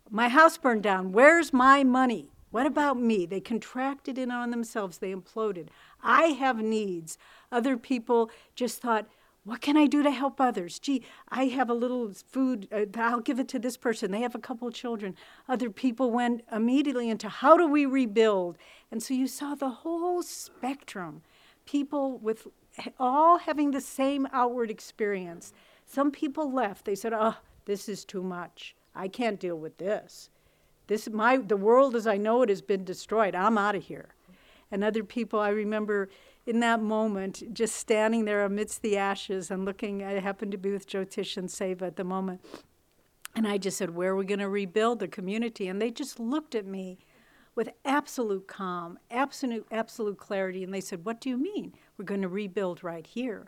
My 0.10 0.30
house 0.30 0.58
burned 0.58 0.84
down. 0.84 1.12
Where's 1.12 1.52
my 1.52 1.84
money? 1.84 2.30
What 2.52 2.66
about 2.66 3.00
me? 3.00 3.26
They 3.26 3.40
contracted 3.40 4.18
in 4.18 4.30
on 4.30 4.52
themselves, 4.52 4.98
they 4.98 5.14
imploded. 5.14 5.70
I 6.04 6.24
have 6.28 6.58
needs. 6.58 7.18
Other 7.52 7.78
people 7.78 8.30
just 8.54 8.82
thought, 8.82 9.08
what 9.44 9.62
can 9.62 9.76
I 9.76 9.88
do 9.88 10.04
to 10.04 10.12
help 10.12 10.40
others? 10.40 10.78
Gee, 10.78 11.04
I 11.30 11.46
have 11.46 11.70
a 11.70 11.74
little 11.74 12.12
food, 12.14 12.68
uh, 12.72 12.86
I'll 13.00 13.22
give 13.22 13.40
it 13.40 13.48
to 13.50 13.60
this 13.60 13.76
person. 13.76 14.12
They 14.12 14.22
have 14.22 14.36
a 14.36 14.40
couple 14.40 14.70
children. 14.70 15.16
Other 15.50 15.72
people 15.72 16.12
went 16.12 16.44
immediately 16.52 17.10
into 17.10 17.28
how 17.28 17.58
do 17.58 17.66
we 17.66 17.86
rebuild? 17.86 18.58
And 18.92 19.02
so 19.02 19.16
you 19.16 19.28
saw 19.28 19.56
the 19.56 19.70
whole 19.70 20.22
spectrum. 20.22 21.24
People 21.66 22.20
with 22.20 22.48
all 23.00 23.40
having 23.40 23.72
the 23.72 23.82
same 23.82 24.28
outward 24.32 24.70
experience. 24.70 25.54
Some 25.88 26.12
people 26.12 26.52
left. 26.52 26.86
They 26.86 26.96
said, 26.96 27.14
oh, 27.14 27.38
this 27.66 27.90
is 27.90 28.06
too 28.06 28.24
much. 28.24 28.76
I 28.96 29.08
can't 29.08 29.40
deal 29.40 29.58
with 29.58 29.78
this. 29.78 30.30
This 30.88 31.10
my 31.10 31.38
the 31.38 31.58
world 31.58 31.96
as 31.96 32.08
I 32.08 32.18
know 32.18 32.42
it 32.42 32.50
has 32.50 32.62
been 32.62 32.84
destroyed. 32.84 33.36
I'm 33.36 33.58
out 33.58 33.76
of 33.76 33.84
here. 33.84 34.16
And 34.72 34.84
other 34.84 35.04
people 35.04 35.40
I 35.40 35.50
remember 35.50 36.10
in 36.46 36.60
that 36.62 36.82
moment 36.82 37.44
just 37.54 37.76
standing 37.76 38.26
there 38.26 38.44
amidst 38.44 38.82
the 38.82 38.98
ashes 38.98 39.52
and 39.52 39.66
looking 39.66 40.04
I 40.04 40.20
happened 40.20 40.52
to 40.54 40.58
be 40.58 40.72
with 40.72 40.88
Jyotish 40.88 41.38
and 41.38 41.50
Seva 41.50 41.84
at 41.84 41.96
the 41.96 42.04
moment. 42.04 42.42
And 43.36 43.48
I 43.48 43.58
just 43.58 43.78
said, 43.78 43.92
Where 43.92 44.12
are 44.12 44.16
we 44.16 44.26
going 44.26 44.40
to 44.40 44.50
rebuild 44.50 45.00
the 45.00 45.08
community? 45.08 45.68
And 45.68 45.82
they 45.82 45.92
just 45.92 46.20
looked 46.20 46.56
at 46.56 46.66
me 46.66 47.00
with 47.56 47.70
absolute 47.86 48.48
calm, 48.48 48.98
absolute, 49.10 49.68
absolute 49.72 50.18
clarity. 50.18 50.64
And 50.64 50.74
they 50.74 50.82
said, 50.82 51.06
What 51.06 51.22
do 51.22 51.30
you 51.30 51.38
mean? 51.38 51.74
We're 51.98 52.06
going 52.06 52.22
to 52.22 52.28
rebuild 52.28 52.84
right 52.84 53.06
here. 53.06 53.48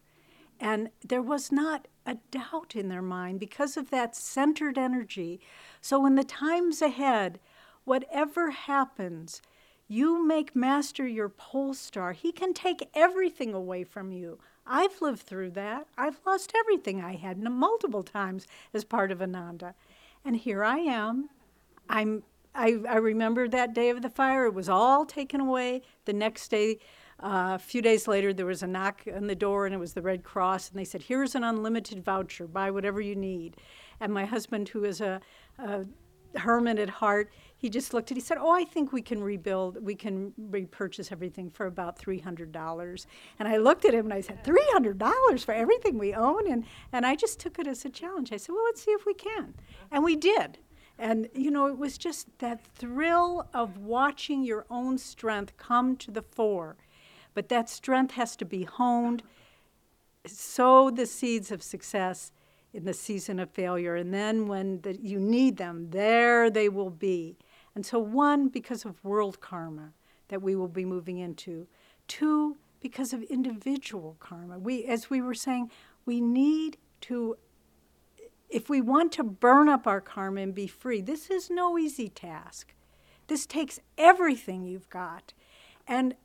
And 0.64 0.92
there 1.04 1.22
was 1.22 1.52
not 1.52 1.90
a 2.06 2.16
doubt 2.32 2.74
in 2.74 2.88
their 2.88 3.02
mind 3.02 3.38
because 3.38 3.76
of 3.76 3.90
that 3.90 4.16
centered 4.16 4.78
energy. 4.78 5.42
So, 5.82 6.06
in 6.06 6.16
the 6.16 6.24
times 6.24 6.82
ahead, 6.82 7.42
whatever 7.84 8.52
happens, 8.52 9.42
you 9.90 10.26
make 10.26 10.56
Master 10.56 11.06
your 11.06 11.28
pole 11.28 11.74
star. 11.74 12.14
He 12.14 12.32
can 12.32 12.54
take 12.54 12.90
everything 12.94 13.54
away 13.54 13.84
from 13.84 14.14
you. 14.14 14.40
I've 14.66 15.02
lived 15.02 15.24
through 15.24 15.52
that. 15.52 15.88
I've 15.98 16.22
lost 16.26 16.54
everything 16.58 17.02
I 17.02 17.18
had 17.18 17.44
multiple 17.44 18.04
times 18.04 18.48
as 18.74 18.86
part 18.86 19.12
of 19.12 19.22
Ananda. 19.22 19.76
And 20.24 20.38
here 20.38 20.64
I 20.64 20.78
am. 20.78 21.30
I'm 21.90 22.24
I, 22.56 22.78
I 22.88 22.98
remember 22.98 23.50
that 23.50 23.74
day 23.74 23.90
of 23.90 24.02
the 24.02 24.10
fire. 24.10 24.46
It 24.46 24.54
was 24.54 24.70
all 24.70 25.06
taken 25.06 25.42
away. 25.42 25.82
The 26.06 26.14
next 26.14 26.50
day, 26.50 26.78
uh, 27.24 27.56
a 27.56 27.60
few 27.60 27.82
days 27.82 28.06
later, 28.06 28.34
there 28.34 28.46
was 28.46 28.64
a 28.64 28.68
knock 28.68 29.02
on 29.16 29.28
the 29.28 29.36
door, 29.36 29.66
and 29.66 29.74
it 29.74 29.78
was 29.78 29.94
the 29.94 30.02
Red 30.02 30.24
Cross, 30.24 30.70
and 30.70 30.78
they 30.78 30.84
said, 30.84 31.04
"Here's 31.04 31.36
an 31.36 31.44
unlimited 31.44 32.04
voucher. 32.04 32.48
Buy 32.48 32.70
whatever 32.70 33.00
you 33.00 33.16
need." 33.16 33.56
And 34.02 34.14
my 34.14 34.26
husband, 34.26 34.68
who 34.70 34.84
is 34.84 35.00
a, 35.00 35.22
a 35.58 35.86
hermit 36.36 36.80
at 36.80 36.90
heart, 36.90 37.32
he 37.56 37.70
just 37.70 37.94
looked 37.94 38.12
at. 38.12 38.18
He 38.18 38.22
said, 38.22 38.38
"Oh, 38.42 38.52
I 38.52 38.66
think 38.66 38.92
we 38.92 39.02
can 39.02 39.24
rebuild. 39.24 39.82
We 39.82 39.96
can 39.96 40.34
repurchase 40.38 41.14
everything 41.14 41.50
for 41.50 41.66
about 41.66 41.98
three 41.98 42.20
hundred 42.20 42.52
dollars." 42.52 43.08
And 43.40 43.48
I 43.48 43.56
looked 43.56 43.86
at 43.86 43.94
him 43.94 44.06
and 44.08 44.14
I 44.14 44.20
said, 44.20 44.44
300 44.44 44.98
dollars 44.98 45.46
for 45.46 45.54
everything 45.54 45.98
we 45.98 46.14
own?" 46.14 46.52
And 46.52 46.66
and 46.92 47.06
I 47.06 47.16
just 47.16 47.40
took 47.40 47.58
it 47.58 47.68
as 47.68 47.86
a 47.86 47.90
challenge. 47.90 48.34
I 48.34 48.38
said, 48.38 48.52
"Well, 48.54 48.66
let's 48.66 48.84
see 48.84 48.92
if 48.92 49.06
we 49.06 49.14
can," 49.14 49.54
and 49.90 50.04
we 50.04 50.18
did. 50.18 50.58
And 51.00 51.30
you 51.34 51.52
know, 51.52 51.68
it 51.68 51.78
was 51.78 51.98
just 51.98 52.38
that 52.40 52.66
thrill 52.66 53.48
of 53.54 53.78
watching 53.78 54.44
your 54.44 54.66
own 54.70 54.98
strength 54.98 55.56
come 55.56 55.96
to 55.98 56.12
the 56.12 56.22
fore. 56.22 56.76
But 57.34 57.50
that 57.50 57.70
strength 57.70 58.14
has 58.14 58.36
to 58.38 58.46
be 58.46 58.64
honed. 58.64 59.24
Sow 60.26 60.90
the 60.90 61.06
seeds 61.06 61.52
of 61.52 61.64
success 61.64 62.32
in 62.74 62.86
the 62.86 62.94
season 62.94 63.40
of 63.40 63.50
failure. 63.52 63.96
And 63.96 64.14
then 64.14 64.48
when 64.48 64.82
the, 64.82 65.00
you 65.00 65.20
need 65.20 65.58
them, 65.58 65.90
there 65.92 66.50
they 66.50 66.70
will 66.70 66.90
be. 66.90 67.38
And 67.76 67.86
so, 67.86 68.00
one, 68.00 68.50
because 68.50 68.86
of 68.86 69.04
world 69.04 69.40
karma 69.40 69.94
that 70.28 70.42
we 70.42 70.56
will 70.56 70.68
be 70.68 70.86
moving 70.86 71.18
into. 71.18 71.68
Two, 72.08 72.58
because 72.80 73.14
of 73.14 73.24
individual 73.24 74.16
karma. 74.20 74.60
We, 74.60 74.86
as 74.86 75.10
we 75.10 75.22
were 75.22 75.34
saying, 75.34 75.72
we 76.06 76.22
need 76.22 76.78
to, 77.02 77.38
if 78.50 78.70
we 78.70 78.82
want 78.82 79.12
to 79.14 79.24
burn 79.24 79.70
up 79.70 79.88
our 79.88 80.02
karma 80.02 80.42
and 80.42 80.54
be 80.54 80.68
free, 80.68 81.02
this 81.02 81.30
is 81.30 81.50
no 81.50 81.78
easy 81.78 82.10
task. 82.10 82.74
This 83.28 83.46
takes 83.46 83.80
everything 83.98 84.66
you've 84.66 84.90
got. 84.90 85.34
And 85.88 86.16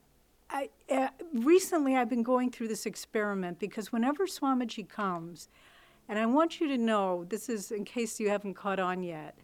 I, 0.51 0.71
uh, 0.91 1.09
recently 1.33 1.97
I've 1.97 2.09
been 2.09 2.23
going 2.23 2.51
through 2.51 2.69
this 2.69 2.87
experiment 2.87 3.59
because 3.59 3.93
whenever 3.93 4.27
Swamiji 4.27 4.89
comes, 4.89 5.49
and 6.09 6.19
I 6.19 6.27
want 6.27 6.61
you 6.61 6.69
to 6.69 6.79
know 6.79 7.25
this 7.29 7.49
is 7.49 7.71
in 7.71 7.85
case 7.85 8.19
you 8.19 8.31
haven't 8.31 8.55
caught 8.55 8.79
on 8.79 9.03
yet. 9.03 9.37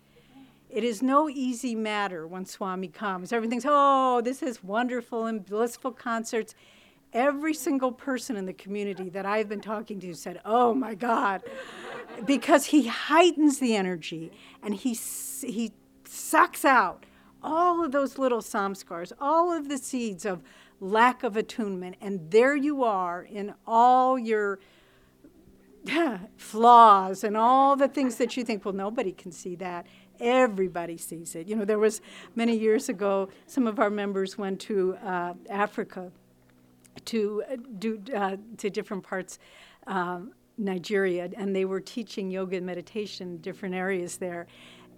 It 0.71 0.83
is 0.83 1.03
no 1.03 1.29
easy 1.29 1.75
matter 1.75 2.27
when 2.27 2.47
Swami 2.47 2.89
comes. 2.89 3.33
Everything's, 3.33 3.65
oh, 3.67 4.23
this 4.23 4.43
is 4.43 4.65
wonderful 4.65 5.27
and 5.27 5.45
blissful 5.45 5.93
concerts. 5.93 6.55
Every 7.13 7.55
single 7.55 7.93
person 7.93 8.35
in 8.37 8.47
the 8.47 8.55
community 8.55 9.09
that 9.11 9.25
I've 9.25 9.49
been 9.49 9.61
talking 9.61 10.01
to 10.01 10.15
said, 10.15 10.41
oh 10.45 10.75
my 10.75 10.95
God, 10.95 11.43
because 12.25 12.67
he 12.67 12.89
heightens 12.89 13.59
the 13.59 13.77
energy 13.77 14.33
and 14.63 14.75
he, 14.75 14.95
he 14.95 15.73
sucks 16.05 16.65
out 16.65 17.05
all 17.41 17.85
of 17.85 17.93
those 17.93 18.19
little 18.19 18.41
samskars, 18.41 19.13
all 19.21 19.53
of 19.53 19.69
the 19.69 19.79
seeds 19.79 20.25
of 20.25 20.43
lack 20.85 21.23
of 21.23 21.37
attunement. 21.37 21.97
And 22.01 22.31
there 22.31 22.55
you 22.55 22.85
are 22.85 23.23
in 23.23 23.55
all 23.67 24.19
your 24.19 24.61
flaws 26.37 27.25
and 27.25 27.37
all 27.37 27.77
the 27.77 27.89
things 27.89 28.17
that 28.17 28.37
you 28.37 28.45
think, 28.45 28.65
well, 28.65 28.75
nobody 28.75 29.13
can 29.13 29.33
see 29.33 29.55
that. 29.57 29.87
Everybody 30.21 30.97
sees 30.97 31.35
it. 31.35 31.49
You 31.49 31.57
know, 31.57 31.65
there 31.65 31.79
was 31.79 32.01
many 32.37 32.57
years 32.57 32.89
ago, 32.89 33.29
some 33.47 33.67
of 33.67 33.81
our 33.81 33.91
members 33.91 34.39
went 34.39 34.61
to 34.61 34.97
uh, 35.05 35.35
Africa 35.51 36.13
to 37.07 37.43
uh, 37.51 37.57
do 37.79 38.01
uh, 38.15 38.37
to 38.59 38.71
different 38.71 39.03
parts. 39.03 39.39
Um, 39.87 40.33
Nigeria, 40.57 41.29
and 41.37 41.55
they 41.55 41.65
were 41.65 41.81
teaching 41.81 42.31
yoga 42.31 42.57
and 42.59 42.65
meditation 42.65 43.31
in 43.31 43.39
different 43.39 43.75
areas 43.75 44.19
there. 44.19 44.47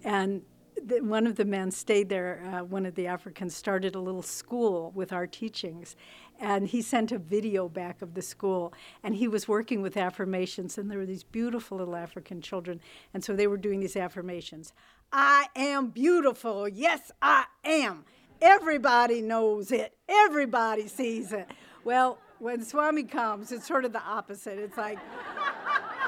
And 0.03 0.43
the, 0.87 1.01
one 1.01 1.27
of 1.27 1.35
the 1.35 1.45
men 1.45 1.71
stayed 1.71 2.09
there. 2.09 2.41
Uh, 2.45 2.63
one 2.63 2.85
of 2.85 2.95
the 2.95 3.07
Africans 3.07 3.55
started 3.55 3.95
a 3.95 3.99
little 3.99 4.21
school 4.21 4.91
with 4.95 5.11
our 5.11 5.27
teachings, 5.27 5.95
and 6.39 6.67
he 6.67 6.81
sent 6.81 7.11
a 7.11 7.17
video 7.17 7.67
back 7.67 8.01
of 8.01 8.13
the 8.13 8.21
school. 8.21 8.73
And 9.03 9.15
he 9.15 9.27
was 9.27 9.47
working 9.47 9.81
with 9.81 9.97
affirmations, 9.97 10.77
and 10.77 10.89
there 10.89 10.97
were 10.97 11.05
these 11.05 11.23
beautiful 11.23 11.77
little 11.77 11.95
African 11.95 12.41
children, 12.41 12.79
and 13.13 13.23
so 13.23 13.35
they 13.35 13.47
were 13.47 13.57
doing 13.57 13.79
these 13.79 13.95
affirmations. 13.95 14.73
I 15.11 15.47
am 15.55 15.87
beautiful. 15.89 16.67
Yes, 16.67 17.11
I 17.21 17.45
am. 17.63 18.05
Everybody 18.41 19.21
knows 19.21 19.71
it. 19.71 19.95
Everybody 20.07 20.87
sees 20.87 21.31
it. 21.33 21.47
Well, 21.83 22.19
when 22.39 22.63
Swami 22.63 23.03
comes, 23.03 23.51
it's 23.51 23.67
sort 23.67 23.83
of 23.85 23.93
the 23.93 24.03
opposite. 24.03 24.59
It's 24.59 24.77
like, 24.77 24.99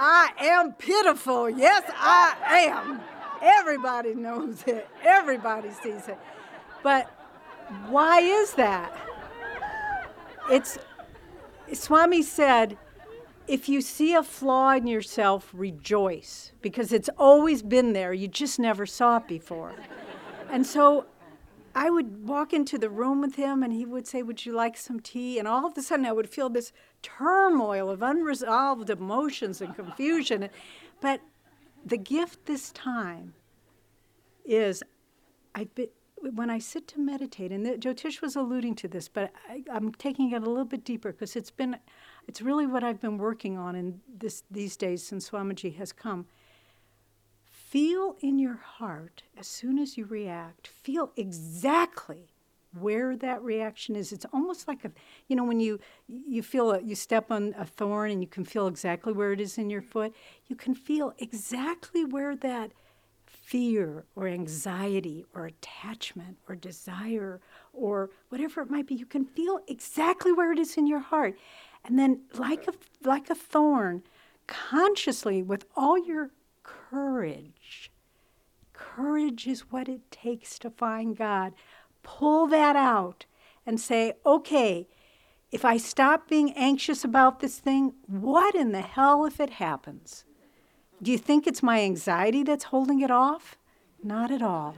I 0.02 0.32
am 0.40 0.74
pitiful. 0.74 1.50
Yes, 1.50 1.84
I 1.96 2.68
am. 2.70 3.02
Everybody 3.42 4.16
knows 4.16 4.64
it, 4.68 4.88
everybody 5.04 5.72
sees 5.72 6.08
it. 6.08 6.18
But 6.84 7.08
why 7.88 8.20
is 8.20 8.54
that? 8.54 8.96
It's 10.50 10.78
Swami 11.74 12.24
said, 12.24 12.78
if 13.48 13.68
you 13.68 13.82
see 13.82 14.14
a 14.14 14.24
flaw 14.24 14.74
in 14.74 14.88
yourself, 14.88 15.50
rejoice 15.54 16.52
because 16.62 16.94
it's 16.94 17.10
always 17.18 17.64
been 17.64 17.94
there. 17.94 18.14
You 18.14 18.28
just 18.28 18.60
never 18.60 18.86
saw 18.86 19.18
it 19.18 19.28
before. 19.28 19.74
And 20.52 20.66
so 20.66 21.06
I 21.76 21.90
would 21.90 22.28
walk 22.28 22.54
into 22.54 22.78
the 22.78 22.90
room 22.90 23.22
with 23.22 23.36
him 23.36 23.64
and 23.64 23.74
he 23.74 23.86
would 23.86 24.08
say, 24.08 24.22
Would 24.22 24.46
you 24.46 24.54
like 24.54 24.78
some 24.78 25.00
tea? 25.00 25.40
And 25.40 25.48
all 25.48 25.66
of 25.66 25.78
a 25.78 25.82
sudden 25.82 26.06
I 26.06 26.12
would 26.12 26.30
feel 26.30 26.50
this 26.50 26.72
turmoil 27.02 27.90
of 27.90 28.02
unresolved 28.02 28.90
emotions 28.90 29.62
and 29.62 29.76
confusion. 29.76 30.50
But 31.02 31.22
the 31.86 31.98
gift 31.98 32.46
this 32.46 32.72
time 32.72 33.34
is 34.46 34.84
I 35.56 35.68
when 36.22 36.50
I 36.50 36.60
sit 36.60 36.88
to 36.90 37.00
meditate, 37.00 37.52
and 37.52 37.66
the, 37.66 37.72
Jyotish 37.72 38.22
was 38.22 38.36
alluding 38.36 38.76
to 38.76 38.88
this, 38.88 39.08
but 39.08 39.32
I, 39.50 39.64
am 39.72 39.94
taking 39.94 40.32
it 40.32 40.44
a 40.44 40.50
little 40.50 40.66
bit 40.66 40.84
deeper 40.84 41.12
because 41.12 41.36
it's 41.36 41.52
been, 41.52 41.78
it's 42.28 42.42
really 42.42 42.68
what 42.68 42.84
I've 42.84 43.00
been 43.00 43.18
working 43.18 43.58
on 43.58 43.76
in 43.76 44.02
this 44.14 44.44
these 44.52 44.76
days 44.76 45.06
since 45.06 45.30
Swamiji 45.30 45.76
has 45.78 45.92
come. 45.92 46.26
Feel 47.46 48.18
in 48.20 48.40
your 48.40 48.56
heart 48.56 49.24
as 49.38 49.48
soon 49.48 49.78
as 49.78 49.98
you 49.98 50.06
react. 50.06 50.68
Feel 50.68 51.12
exactly 51.16 52.30
where 52.78 53.16
that 53.18 53.42
reaction 53.42 53.96
is. 53.96 54.12
It's 54.12 54.26
almost 54.34 54.68
like 54.68 54.86
a, 54.86 54.92
you 55.28 55.36
know, 55.36 55.44
when 55.44 55.60
you 55.60 55.80
you 56.08 56.44
feel 56.44 56.72
a, 56.72 56.82
you 56.82 56.96
step 56.96 57.32
on 57.32 57.56
a 57.58 57.66
thorn 57.66 58.12
and 58.12 58.22
you 58.22 58.28
can 58.28 58.46
feel 58.46 58.68
exactly 58.68 59.14
where 59.14 59.32
it 59.32 59.40
is 59.40 59.58
in 59.58 59.70
your 59.70 59.82
foot. 59.82 60.14
You 60.48 60.56
can 60.56 60.76
feel 60.76 61.14
exactly 61.18 62.06
where 62.06 62.36
that 62.36 62.72
fear 63.50 64.06
or 64.16 64.28
anxiety 64.28 65.26
or 65.34 65.48
attachment 65.48 66.38
or 66.48 66.56
desire 66.56 67.42
or 67.74 68.12
whatever 68.30 68.62
it 68.62 68.70
might 68.70 68.86
be. 68.86 68.96
You 68.96 69.08
can 69.08 69.26
feel 69.26 69.60
exactly 69.68 70.32
where 70.32 70.52
it 70.52 70.60
is 70.60 70.78
in 70.78 70.86
your 70.86 71.00
heart. 71.00 71.36
And 71.84 71.98
then, 71.98 72.22
like 72.36 72.68
a, 72.68 72.74
like 73.04 73.30
a 73.30 73.36
thorn, 73.36 74.04
consciously, 74.48 75.42
with 75.42 75.66
all 75.76 75.98
your 75.98 76.32
courage, 76.62 77.92
courage 78.74 79.48
is 79.48 79.72
what 79.72 79.88
it 79.88 80.12
takes 80.12 80.60
to 80.60 80.70
find 80.70 81.18
God 81.18 81.54
pull 82.18 82.48
that 82.48 82.76
out 82.76 83.26
and 83.66 83.80
say, 83.80 84.14
okay, 84.26 84.88
if 85.52 85.64
I 85.64 85.78
stop 85.78 86.28
being 86.28 86.54
anxious 86.54 87.04
about 87.04 87.40
this 87.40 87.60
thing, 87.60 87.94
what 88.08 88.56
in 88.56 88.72
the 88.72 88.82
hell 88.82 89.26
if 89.26 89.40
it 89.40 89.52
happens? 89.52 90.26
Do 91.04 91.12
you 91.12 91.20
think 91.20 91.46
it's 91.46 91.62
my 91.62 91.82
anxiety 91.82 92.44
that's 92.44 92.66
holding 92.66 93.02
it 93.02 93.12
off? 93.12 93.58
Not 94.04 94.32
at 94.32 94.42
all. 94.42 94.76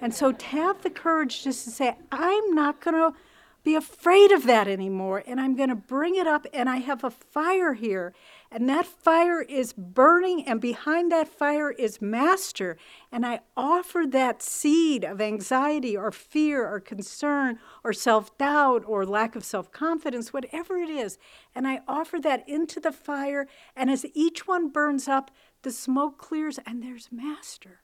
And 0.00 0.14
so 0.14 0.32
to 0.32 0.46
have 0.46 0.82
the 0.82 0.90
courage 0.90 1.44
just 1.44 1.64
to 1.64 1.70
say, 1.70 1.96
I'm 2.10 2.54
not 2.54 2.80
going 2.80 2.94
to 2.94 3.18
be 3.62 3.74
afraid 3.74 4.32
of 4.32 4.46
that 4.46 4.68
anymore. 4.68 5.22
And 5.26 5.38
I'm 5.40 5.54
going 5.54 5.68
to 5.68 5.74
bring 5.74 6.16
it 6.16 6.26
up. 6.26 6.46
And 6.54 6.70
I 6.70 6.78
have 6.78 7.04
a 7.04 7.10
fire 7.10 7.74
here. 7.74 8.14
And 8.50 8.68
that 8.68 8.86
fire 8.86 9.42
is 9.42 9.74
burning. 9.74 10.46
And 10.46 10.60
behind 10.60 11.12
that 11.12 11.28
fire 11.28 11.70
is 11.70 12.00
Master. 12.00 12.78
And 13.12 13.26
I 13.26 13.40
offer 13.56 14.04
that 14.08 14.42
seed 14.42 15.04
of 15.04 15.20
anxiety 15.20 15.96
or 15.96 16.10
fear 16.10 16.66
or 16.66 16.80
concern 16.80 17.58
or 17.84 17.92
self 17.92 18.36
doubt 18.38 18.84
or 18.86 19.04
lack 19.04 19.36
of 19.36 19.44
self 19.44 19.70
confidence, 19.70 20.32
whatever 20.32 20.78
it 20.78 20.88
is. 20.88 21.18
And 21.54 21.68
I 21.68 21.82
offer 21.86 22.18
that 22.20 22.48
into 22.48 22.80
the 22.80 22.92
fire. 22.92 23.46
And 23.76 23.90
as 23.90 24.06
each 24.14 24.46
one 24.46 24.70
burns 24.70 25.08
up, 25.08 25.30
the 25.62 25.70
smoke 25.70 26.16
clears 26.18 26.58
and 26.66 26.82
there's 26.82 27.10
Master. 27.12 27.80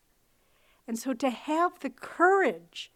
And 0.86 0.98
so 0.98 1.12
to 1.14 1.30
have 1.30 1.80
the 1.80 1.90
courage, 1.90 2.90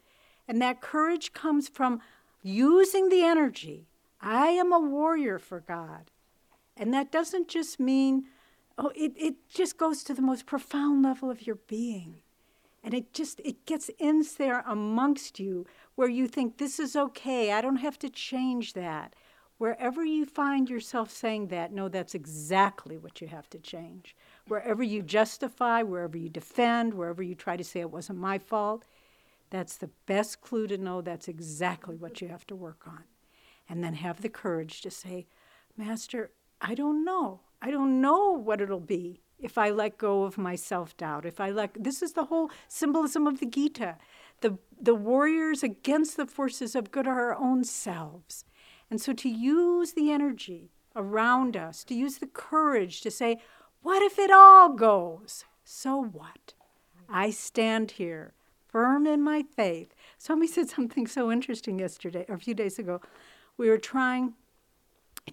and 0.47 0.61
that 0.63 0.81
courage 0.81 1.33
comes 1.33 1.69
from 1.69 2.01
using 2.43 3.11
the 3.11 3.23
energy. 3.23 3.89
I 4.21 4.49
am 4.49 4.73
a 4.73 4.81
warrior 4.81 5.39
for 5.39 5.61
God. 5.61 6.11
And 6.79 6.95
that 6.95 7.11
doesn't 7.11 7.49
just 7.49 7.81
mean, 7.81 8.27
oh, 8.79 8.93
it, 8.95 9.13
it 9.17 9.35
just 9.49 9.77
goes 9.77 10.03
to 10.05 10.15
the 10.15 10.23
most 10.23 10.47
profound 10.47 11.03
level 11.03 11.31
of 11.31 11.47
your 11.47 11.59
being. 11.67 12.23
And 12.85 12.95
it 12.95 13.13
just 13.13 13.41
it 13.41 13.67
gets 13.67 13.91
in 13.99 14.25
there 14.39 14.63
amongst 14.67 15.41
you 15.41 15.67
where 15.97 16.09
you 16.09 16.29
think 16.29 16.57
this 16.57 16.79
is 16.79 16.95
okay. 16.95 17.53
I 17.53 17.61
don't 17.61 17.77
have 17.77 17.99
to 17.99 18.09
change 18.09 18.75
that. 18.75 19.15
Wherever 19.59 20.05
you 20.05 20.25
find 20.25 20.71
yourself 20.71 21.11
saying 21.11 21.49
that, 21.49 21.73
no, 21.73 21.89
that's 21.89 22.15
exactly 22.15 22.97
what 22.97 23.21
you 23.21 23.27
have 23.27 23.51
to 23.51 23.59
change. 23.59 24.15
Wherever 24.47 24.85
you 24.85 25.03
justify, 25.03 25.83
wherever 25.83 26.17
you 26.17 26.29
defend, 26.29 26.95
wherever 26.95 27.25
you 27.25 27.35
try 27.35 27.57
to 27.57 27.65
say 27.65 27.81
it 27.81 27.91
wasn't 27.91 28.21
my 28.21 28.39
fault, 28.39 28.85
that's 29.51 29.77
the 29.77 29.91
best 30.07 30.41
clue 30.41 30.69
to 30.69 30.79
know 30.79 31.01
that's 31.01 31.27
exactly 31.27 31.97
what 31.97 32.21
you 32.21 32.29
have 32.29 32.47
to 32.47 32.55
work 32.55 32.83
on. 32.87 33.03
And 33.69 33.83
then 33.83 33.95
have 33.95 34.23
the 34.23 34.29
courage 34.29 34.81
to 34.83 34.91
say, 34.91 35.27
Master, 35.77 36.31
I 36.61 36.75
don't 36.75 37.05
know. 37.05 37.41
I 37.61 37.71
don't 37.71 38.01
know 38.01 38.31
what 38.33 38.61
it'll 38.61 38.81
be 38.81 39.21
if 39.39 39.59
I 39.59 39.71
let 39.71 39.99
go 39.99 40.25
of 40.25 40.39
my 40.39 40.55
self 40.55 40.97
doubt. 40.97 41.25
If 41.27 41.41
I 41.41 41.51
let, 41.51 41.71
this 41.79 42.03
is 42.03 42.13
the 42.13 42.27
whole 42.27 42.51
symbolism 42.69 43.27
of 43.27 43.41
the 43.41 43.47
Gita 43.47 43.97
the, 44.41 44.59
the 44.81 44.95
warriors 44.95 45.63
against 45.63 46.17
the 46.17 46.27
forces 46.27 46.75
of 46.75 46.91
good 46.91 47.07
are 47.07 47.31
our 47.31 47.37
own 47.37 47.65
selves. 47.65 48.45
And 48.91 49.01
so 49.01 49.13
to 49.15 49.29
use 49.29 49.93
the 49.93 50.11
energy 50.13 50.71
around 50.97 51.57
us, 51.57 51.85
to 51.85 51.95
use 51.95 52.19
the 52.19 52.27
courage 52.27 53.01
to 53.03 53.11
say, 53.11 53.39
what 53.83 54.03
if 54.03 54.19
it 54.19 54.31
all 54.31 54.71
goes? 54.71 55.45
So 55.65 56.03
what? 56.03 56.55
I 57.09 57.31
stand 57.31 57.93
here 57.93 58.33
firm 58.69 59.07
in 59.07 59.23
my 59.23 59.45
faith. 59.57 59.95
Swami 60.19 60.47
said 60.47 60.69
something 60.69 61.07
so 61.07 61.33
interesting 61.33 61.79
yesterday, 61.79 62.25
or 62.29 62.35
a 62.35 62.39
few 62.39 62.55
days 62.55 62.79
ago. 62.79 63.01
We 63.57 63.71
were 63.71 63.79
trying 63.79 64.35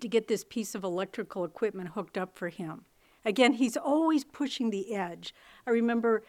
to 0.01 0.07
get 0.07 0.27
this 0.27 0.43
piece 0.43 0.75
of 0.75 0.83
electrical 0.83 1.43
equipment 1.43 1.89
hooked 1.89 2.17
up 2.17 2.37
for 2.37 2.49
him. 2.49 2.85
Again, 3.23 3.53
he's 3.53 3.75
always 3.75 4.23
pushing 4.23 4.69
the 4.69 4.93
edge. 4.93 5.33
I 5.65 5.71
remember 5.71 6.23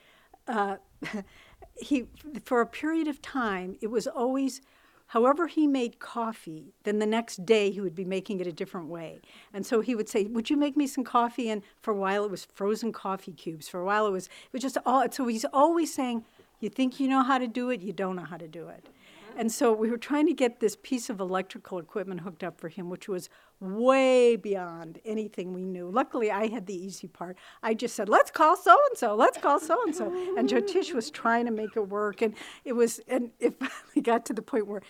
uh, 0.48 0.76
he, 1.76 2.07
for 2.44 2.61
a 2.61 2.66
period 2.66 3.09
of 3.09 3.20
time, 3.20 3.76
it 3.81 3.88
was 3.88 4.07
always 4.07 4.61
however 5.09 5.46
he 5.46 5.66
made 5.66 5.98
coffee, 5.98 6.74
then 6.85 6.98
the 6.98 7.07
next 7.07 7.46
day 7.46 7.70
he 7.70 7.81
would 7.81 7.94
be 7.94 8.05
making 8.05 8.40
it 8.40 8.46
a 8.46 8.52
different 8.52 8.88
way. 8.88 9.20
And 9.52 9.64
so 9.64 9.81
he 9.81 9.94
would 9.94 10.09
say, 10.09 10.24
Would 10.24 10.50
you 10.50 10.57
make 10.57 10.76
me 10.76 10.87
some 10.87 11.05
coffee? 11.05 11.50
And 11.50 11.62
for 11.81 11.92
a 11.92 11.96
while 11.96 12.24
it 12.24 12.31
was 12.31 12.46
frozen 12.55 12.92
coffee 12.92 13.33
cubes. 13.33 13.68
For 13.68 13.81
a 13.81 13.85
while 13.85 14.07
it 14.07 14.11
was, 14.11 14.26
it 14.26 14.52
was 14.52 14.62
just 14.62 14.79
all, 14.85 15.07
so 15.11 15.26
he's 15.26 15.44
always 15.52 15.92
saying, 15.92 16.24
You 16.61 16.70
think 16.70 16.98
you 16.98 17.09
know 17.09 17.22
how 17.22 17.38
to 17.38 17.46
do 17.46 17.70
it, 17.70 17.83
you 17.83 17.92
don't 17.92 18.16
know 18.16 18.24
how 18.24 18.37
to 18.37 18.48
do 18.48 18.68
it. 18.68 18.87
And 19.37 19.53
so 19.53 19.70
we 19.70 19.90
were 19.90 19.99
trying 19.99 20.27
to 20.27 20.33
get 20.33 20.61
this 20.61 20.77
piece 20.83 21.11
of 21.11 21.20
electrical 21.20 21.79
equipment 21.79 22.20
hooked 22.20 22.42
up 22.42 22.59
for 22.59 22.68
him, 22.68 22.88
which 22.88 23.07
was 23.07 23.29
way 23.61 24.37
beyond 24.37 24.99
anything 25.05 25.53
we 25.53 25.64
knew. 25.64 25.90
Luckily, 25.90 26.31
I 26.31 26.46
had 26.46 26.66
the 26.66 26.75
easy 26.75 27.07
part. 27.07 27.37
I 27.62 27.75
just 27.75 27.94
said, 27.94 28.09
"Let's 28.09 28.31
call 28.31 28.57
so 28.57 28.79
and 28.88 28.99
so. 28.99 29.14
Let's 29.14 29.37
call 29.38 29.61
so 29.61 29.83
and 29.85 29.94
so." 29.94 30.07
And 30.38 30.49
Jyotish 30.49 30.94
was 30.94 31.11
trying 31.11 31.44
to 31.44 31.51
make 31.51 31.77
it 31.77 31.88
work, 31.88 32.22
and 32.22 32.35
it 32.64 32.72
was. 32.72 33.01
And 33.09 33.31
it 33.38 33.55
finally 33.59 34.03
got 34.03 34.25
to 34.27 34.33
the 34.33 34.42
point 34.42 34.66
where 34.66 34.83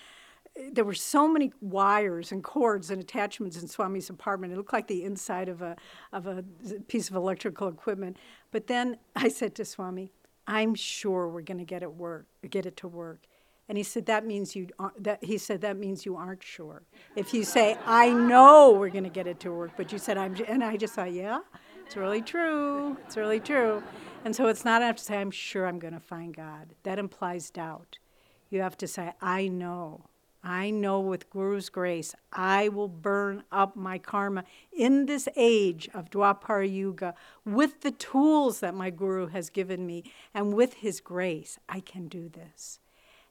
eh, 0.56 0.70
there 0.72 0.84
were 0.84 0.94
so 0.94 1.26
many 1.26 1.52
wires 1.60 2.30
and 2.30 2.44
cords 2.44 2.90
and 2.90 3.02
attachments 3.02 3.60
in 3.60 3.66
Swami's 3.66 4.10
apartment. 4.10 4.52
It 4.52 4.56
looked 4.56 4.72
like 4.72 4.86
the 4.86 5.02
inside 5.02 5.48
of 5.48 5.60
a 5.60 5.76
of 6.12 6.26
a 6.28 6.44
piece 6.86 7.10
of 7.10 7.16
electrical 7.16 7.66
equipment. 7.68 8.16
But 8.52 8.68
then 8.68 8.98
I 9.16 9.28
said 9.28 9.56
to 9.56 9.64
Swami, 9.64 10.12
"I'm 10.46 10.76
sure 10.76 11.28
we're 11.28 11.42
going 11.42 11.58
to 11.58 11.64
get 11.64 11.82
it 11.82 11.94
work, 11.94 12.26
get 12.48 12.64
it 12.64 12.76
to 12.78 12.88
work." 12.88 13.26
And 13.68 13.76
he 13.76 13.84
said, 13.84 14.06
that 14.06 14.24
means 14.24 14.54
you, 14.54 14.68
that, 15.00 15.24
he 15.24 15.38
said, 15.38 15.60
that 15.62 15.76
means 15.76 16.06
you 16.06 16.16
aren't 16.16 16.42
sure. 16.42 16.82
If 17.16 17.34
you 17.34 17.44
say, 17.44 17.76
I 17.84 18.10
know 18.10 18.72
we're 18.72 18.90
going 18.90 19.04
to 19.04 19.10
get 19.10 19.26
it 19.26 19.40
to 19.40 19.50
work, 19.52 19.72
but 19.76 19.92
you 19.92 19.98
said, 19.98 20.16
I'm, 20.16 20.36
and 20.46 20.62
I 20.62 20.76
just 20.76 20.94
thought, 20.94 21.12
yeah, 21.12 21.40
it's 21.84 21.96
really 21.96 22.22
true. 22.22 22.96
It's 23.04 23.16
really 23.16 23.40
true. 23.40 23.82
And 24.24 24.34
so 24.34 24.46
it's 24.46 24.64
not 24.64 24.82
enough 24.82 24.96
to 24.96 25.04
say, 25.04 25.18
I'm 25.18 25.30
sure 25.30 25.66
I'm 25.66 25.78
going 25.80 25.94
to 25.94 26.00
find 26.00 26.34
God. 26.34 26.74
That 26.84 26.98
implies 26.98 27.50
doubt. 27.50 27.98
You 28.50 28.60
have 28.60 28.76
to 28.78 28.86
say, 28.86 29.12
I 29.20 29.48
know. 29.48 30.06
I 30.44 30.70
know 30.70 31.00
with 31.00 31.28
Guru's 31.28 31.68
grace, 31.68 32.14
I 32.32 32.68
will 32.68 32.86
burn 32.86 33.42
up 33.50 33.74
my 33.74 33.98
karma 33.98 34.44
in 34.72 35.06
this 35.06 35.28
age 35.34 35.88
of 35.92 36.08
Dwapara 36.08 36.72
Yuga 36.72 37.14
with 37.44 37.80
the 37.80 37.90
tools 37.90 38.60
that 38.60 38.72
my 38.72 38.90
Guru 38.90 39.26
has 39.26 39.50
given 39.50 39.84
me. 39.84 40.04
And 40.32 40.54
with 40.54 40.74
his 40.74 41.00
grace, 41.00 41.58
I 41.68 41.80
can 41.80 42.06
do 42.06 42.28
this. 42.28 42.78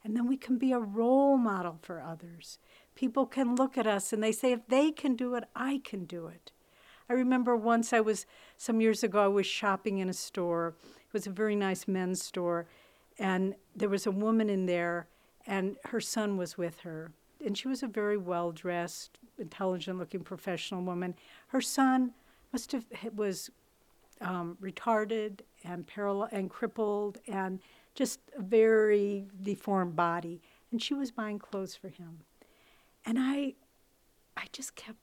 And 0.05 0.15
then 0.15 0.27
we 0.27 0.37
can 0.37 0.59
be 0.59 0.71
a 0.71 0.77
role 0.77 1.35
model 1.35 1.79
for 1.81 1.99
others. 1.99 2.59
People 2.93 3.25
can 3.25 3.55
look 3.55 3.75
at 3.75 3.87
us 3.87 4.13
and 4.13 4.21
they 4.21 4.31
say, 4.31 4.51
if 4.51 4.67
they 4.67 4.91
can 4.91 5.15
do 5.15 5.33
it, 5.33 5.45
I 5.55 5.81
can 5.83 6.05
do 6.05 6.27
it. 6.27 6.51
I 7.09 7.13
remember 7.13 7.55
once 7.55 7.91
I 7.91 8.01
was, 8.01 8.27
some 8.55 8.81
years 8.81 9.03
ago, 9.03 9.23
I 9.23 9.27
was 9.27 9.47
shopping 9.47 9.97
in 9.97 10.07
a 10.07 10.13
store. 10.13 10.75
It 10.85 11.11
was 11.11 11.25
a 11.25 11.31
very 11.31 11.55
nice 11.55 11.87
men's 11.87 12.21
store. 12.21 12.67
And 13.17 13.55
there 13.75 13.89
was 13.89 14.05
a 14.05 14.11
woman 14.11 14.47
in 14.47 14.67
there, 14.67 15.07
and 15.47 15.75
her 15.85 15.99
son 15.99 16.37
was 16.37 16.55
with 16.55 16.81
her. 16.81 17.11
And 17.43 17.57
she 17.57 17.67
was 17.67 17.81
a 17.81 17.87
very 17.87 18.17
well 18.17 18.51
dressed, 18.51 19.17
intelligent 19.39 19.97
looking 19.97 20.21
professional 20.21 20.83
woman. 20.83 21.15
Her 21.47 21.61
son 21.61 22.11
must 22.53 22.73
have 22.73 22.85
was 23.15 23.49
um, 24.21 24.55
retarded 24.61 25.39
and 25.63 25.87
paralyzed 25.87 26.33
and 26.33 26.49
crippled 26.49 27.17
and 27.27 27.59
just 27.95 28.19
a 28.37 28.41
very 28.41 29.25
deformed 29.41 29.95
body. 29.95 30.41
And 30.71 30.81
she 30.81 30.93
was 30.93 31.11
buying 31.11 31.39
clothes 31.39 31.75
for 31.75 31.87
him. 31.87 32.19
And 33.05 33.17
I, 33.19 33.53
I 34.35 34.43
just 34.51 34.75
kept, 34.75 34.99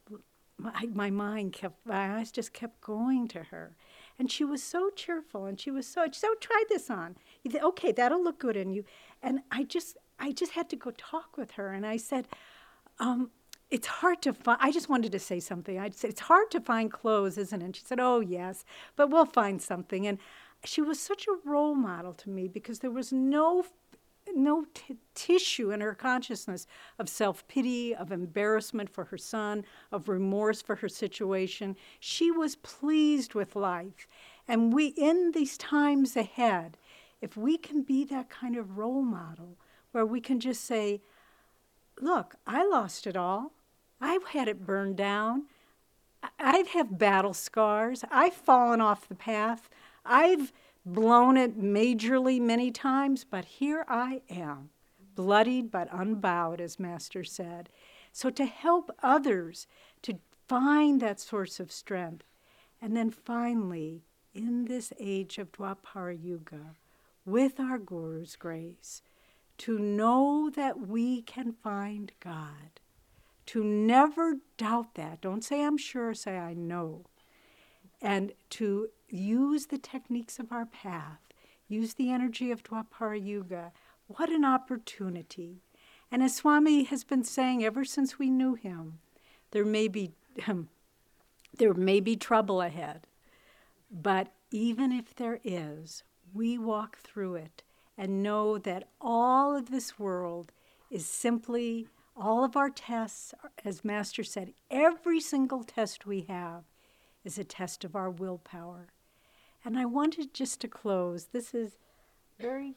my, 0.59 0.87
my 0.93 1.11
mind 1.11 1.55
kept, 1.55 1.85
my 1.87 2.19
eyes 2.19 2.31
just 2.31 2.53
kept 2.53 2.81
going 2.81 3.27
to 3.29 3.45
her. 3.45 3.75
And 4.19 4.31
she 4.31 4.45
was 4.45 4.63
so 4.63 4.91
cheerful 4.91 5.47
and 5.47 5.59
she 5.59 5.71
was 5.71 5.87
so, 5.87 6.07
said, 6.13 6.29
oh, 6.31 6.37
try 6.41 6.63
this 6.69 6.91
on. 6.91 7.17
Okay, 7.55 7.93
that'll 7.93 8.23
look 8.23 8.39
good 8.39 8.57
on 8.57 8.71
you. 8.71 8.85
And 9.23 9.41
I 9.51 9.65
just, 9.65 9.97
I 10.21 10.33
just 10.33 10.53
had 10.53 10.69
to 10.71 10.77
go 10.77 10.93
talk 10.93 11.37
with 11.37 11.53
her. 11.53 11.73
And 11.73 11.87
I 11.87 11.97
said, 11.97 12.29
um, 12.99 13.31
it's 13.71 13.87
hard 13.87 14.21
to 14.23 14.35
find. 14.35 14.59
I 14.61 14.71
just 14.71 14.91
wanted 14.91 15.13
to 15.13 15.19
say 15.19 15.41
something. 15.41 15.79
I 15.79 15.89
said, 15.91 16.11
it's 16.11 16.21
hard 16.21 16.51
to 16.51 16.61
find 16.61 16.93
clothes, 16.93 17.39
isn't 17.39 17.63
it? 17.63 17.65
And 17.65 17.75
she 17.75 17.83
said, 17.85 17.99
oh, 17.99 18.21
yes, 18.21 18.67
but 18.97 19.11
we'll 19.11 19.25
find 19.25 19.63
something. 19.63 20.07
And 20.07 20.19
she 20.65 20.81
was 20.81 21.01
such 21.01 21.27
a 21.27 21.49
role 21.49 21.75
model 21.75 22.13
to 22.15 22.31
me 22.31 22.49
because 22.49 22.81
there 22.81 22.91
was 22.91 23.13
no 23.13 23.65
no 24.35 24.67
t- 24.73 24.97
tissue 25.15 25.73
in 25.73 25.81
her 25.81 25.95
consciousness 25.95 26.67
of 26.99 27.09
self 27.09 27.47
pity, 27.49 27.95
of 27.95 28.13
embarrassment 28.13 28.89
for 28.89 29.05
her 29.07 29.19
son, 29.19 29.65
of 29.91 30.09
remorse 30.09 30.63
for 30.63 30.77
her 30.77 30.89
situation. 30.89 31.77
She 31.99 32.31
was 32.31 32.57
pleased 32.57 33.35
with 33.35 33.57
life. 33.57 34.07
And 34.47 34.73
we, 34.73 34.87
in 34.89 35.33
these 35.33 35.59
times 35.59 36.17
ahead, 36.17 36.77
if 37.21 37.37
we 37.37 37.57
can 37.57 37.83
be 37.83 38.05
that 38.05 38.31
kind 38.31 38.57
of 38.57 38.79
role 38.79 39.03
model 39.03 39.57
where 39.93 40.07
we 40.07 40.21
can 40.21 40.41
just 40.41 40.65
say, 40.65 41.01
Look, 42.01 42.37
I 42.47 42.67
lost 42.67 43.07
it 43.07 43.17
all. 43.17 43.53
I've 44.01 44.25
had 44.29 44.49
it 44.49 44.67
burned 44.67 44.97
down. 44.97 45.45
I 46.39 46.65
have 46.73 46.99
battle 46.99 47.35
scars. 47.35 48.05
I've 48.11 48.35
fallen 48.35 48.81
off 48.81 49.09
the 49.09 49.15
path. 49.15 49.69
I've 50.05 50.53
blown 50.85 51.37
it 51.37 51.61
majorly 51.61 52.41
many 52.41 52.71
times, 52.71 53.25
but 53.25 53.45
here 53.45 53.85
I 53.89 54.23
am, 54.29 54.71
bloodied 55.15 55.71
but 55.71 55.89
unbowed, 55.93 56.61
as 56.61 56.81
Master 56.81 57.25
said. 57.25 57.69
So 58.13 58.31
to 58.31 58.45
help 58.45 58.91
others 59.03 59.67
to 60.03 60.19
find 60.49 61.01
that 61.01 61.21
source 61.21 61.61
of 61.61 61.73
strength. 61.73 62.27
And 62.81 62.97
then 62.97 63.11
finally, 63.11 64.03
in 64.35 64.65
this 64.65 64.93
age 64.99 65.39
of 65.39 65.53
Dwapara 65.53 66.19
Yuga, 66.21 66.75
with 67.25 67.61
our 67.61 67.79
Guru's 67.79 68.37
grace, 68.37 69.03
to 69.59 69.79
know 69.79 70.51
that 70.55 70.89
we 70.89 71.23
can 71.23 71.53
find 71.53 72.13
God, 72.19 72.81
to 73.47 73.63
never 73.63 74.39
doubt 74.57 74.95
that. 74.97 75.21
Don't 75.21 75.45
say 75.45 75.65
I'm 75.65 75.79
sure, 75.79 76.15
say 76.15 76.37
I 76.37 76.55
know. 76.55 77.05
And 78.01 78.33
to 78.51 78.89
use 79.13 79.67
the 79.67 79.79
techniques 79.79 80.39
of 80.39 80.51
our 80.51 80.67
path, 80.67 81.21
use 81.69 81.95
the 81.95 82.11
energy 82.11 82.51
of 82.51 82.63
Dwapara 82.63 83.23
Yuga. 83.23 83.73
What 84.07 84.31
an 84.31 84.45
opportunity. 84.45 85.63
And 86.11 86.23
as 86.23 86.37
Swami 86.37 86.85
has 86.85 87.05
been 87.05 87.23
saying 87.23 87.65
ever 87.65 87.85
since 87.85 88.19
we 88.19 88.31
knew 88.31 88.55
him, 88.55 88.99
there 89.51 89.65
may 89.65 89.89
be, 89.89 90.13
um, 90.49 90.69
there 91.59 91.75
may 91.75 92.01
be 92.01 92.17
trouble 92.17 92.63
ahead. 92.63 93.07
But 93.91 94.33
even 94.51 94.93
if 94.93 95.15
there 95.15 95.41
is, 95.45 96.03
we 96.33 96.57
walk 96.57 96.99
through 96.99 97.37
it 97.37 97.63
and 97.99 98.23
know 98.23 98.57
that 98.59 98.89
all 99.01 99.55
of 99.55 99.71
this 99.71 99.99
world 99.99 100.53
is 100.91 101.07
simply 101.07 101.89
all 102.17 102.45
of 102.45 102.57
our 102.57 102.71
tests, 102.71 103.33
as 103.65 103.85
Master 103.85 104.23
said, 104.23 104.53
every 104.71 105.21
single 105.21 105.65
test 105.65 106.07
we 106.07 106.23
have 106.23 106.65
is 107.25 107.39
a 107.39 107.45
test 107.45 107.85
of 107.85 107.97
our 107.97 108.11
willpower. 108.11 108.89
And 109.65 109.79
I 109.79 109.85
wanted 109.85 110.35
just 110.35 110.61
to 110.63 110.69
close. 110.69 111.27
This 111.33 111.55
is 111.55 111.77
very 112.41 112.75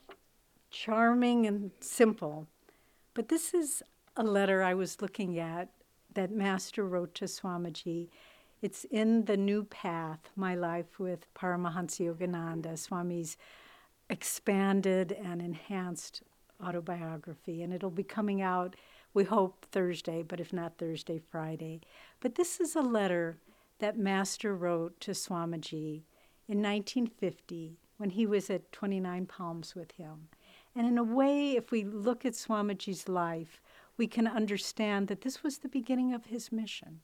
charming 0.69 1.47
and 1.47 1.71
simple, 1.79 2.47
but 3.13 3.29
this 3.29 3.53
is 3.53 3.81
a 4.15 4.23
letter 4.23 4.61
I 4.61 4.73
was 4.73 5.01
looking 5.01 5.39
at 5.39 5.69
that 6.13 6.31
Master 6.31 6.85
wrote 6.85 7.15
to 7.15 7.25
Swamiji. 7.25 8.09
It's 8.61 8.85
in 8.85 9.25
The 9.25 9.37
New 9.37 9.63
Path, 9.63 10.29
My 10.35 10.55
Life 10.55 10.99
with 10.99 11.25
Paramahansa 11.33 12.13
Yogananda, 12.13 12.77
Swami's 12.77 13.37
expanded 14.09 15.11
and 15.11 15.41
enhanced 15.41 16.21
autobiography. 16.63 17.61
And 17.63 17.73
it'll 17.73 17.89
be 17.89 18.03
coming 18.03 18.41
out, 18.41 18.75
we 19.13 19.23
hope, 19.23 19.65
Thursday, 19.71 20.23
but 20.23 20.39
if 20.39 20.53
not 20.53 20.77
Thursday, 20.77 21.19
Friday. 21.31 21.81
But 22.21 22.35
this 22.35 22.59
is 22.59 22.75
a 22.75 22.81
letter 22.81 23.37
that 23.79 23.97
Master 23.97 24.55
wrote 24.55 24.99
to 25.01 25.11
Swamiji 25.11 26.03
in 26.47 26.61
1950 26.61 27.77
when 27.97 28.11
he 28.11 28.25
was 28.25 28.49
at 28.49 28.71
29 28.71 29.25
Palms 29.25 29.75
with 29.75 29.91
him. 29.93 30.29
And 30.75 30.85
in 30.85 30.97
a 30.97 31.03
way, 31.03 31.51
if 31.55 31.71
we 31.71 31.83
look 31.83 32.25
at 32.25 32.33
Swamiji's 32.33 33.07
life, 33.07 33.61
we 33.97 34.07
can 34.07 34.27
understand 34.27 35.07
that 35.07 35.21
this 35.21 35.43
was 35.43 35.59
the 35.59 35.69
beginning 35.69 36.13
of 36.13 36.25
his 36.25 36.51
mission. 36.51 36.99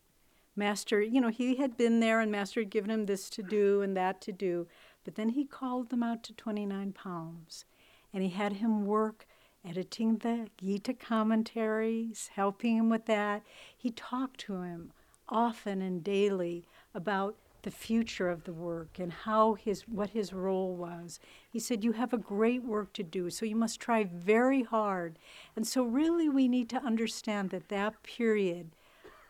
Master, 0.55 1.01
you 1.01 1.21
know, 1.21 1.29
he 1.29 1.55
had 1.55 1.77
been 1.77 2.01
there 2.01 2.19
and 2.19 2.31
Master 2.31 2.59
had 2.59 2.69
given 2.69 2.91
him 2.91 3.05
this 3.05 3.29
to 3.29 3.41
do 3.41 3.81
and 3.81 3.95
that 3.95 4.19
to 4.21 4.33
do, 4.33 4.67
but 5.05 5.15
then 5.15 5.29
he 5.29 5.45
called 5.45 5.89
them 5.89 6.03
out 6.03 6.23
to 6.23 6.33
29 6.33 6.91
Palms 6.91 7.65
and 8.13 8.21
he 8.21 8.29
had 8.29 8.53
him 8.53 8.85
work 8.85 9.25
editing 9.63 10.17
the 10.17 10.47
Gita 10.57 10.93
commentaries, 10.93 12.31
helping 12.33 12.77
him 12.77 12.89
with 12.89 13.05
that. 13.05 13.43
He 13.77 13.91
talked 13.91 14.39
to 14.41 14.61
him 14.61 14.91
often 15.29 15.81
and 15.81 16.03
daily 16.03 16.65
about 16.93 17.35
the 17.63 17.71
future 17.71 18.29
of 18.29 18.43
the 18.43 18.53
work 18.53 18.99
and 18.99 19.11
how 19.11 19.53
his 19.53 19.87
what 19.87 20.11
his 20.11 20.33
role 20.33 20.75
was. 20.75 21.19
He 21.49 21.59
said 21.59 21.83
you 21.83 21.91
have 21.93 22.13
a 22.13 22.17
great 22.17 22.63
work 22.63 22.93
to 22.93 23.03
do, 23.03 23.29
so 23.29 23.45
you 23.45 23.55
must 23.55 23.79
try 23.79 24.03
very 24.03 24.63
hard. 24.63 25.17
And 25.55 25.67
so 25.67 25.83
really 25.83 26.29
we 26.29 26.47
need 26.47 26.69
to 26.69 26.83
understand 26.83 27.49
that 27.51 27.69
that 27.69 28.01
period 28.03 28.71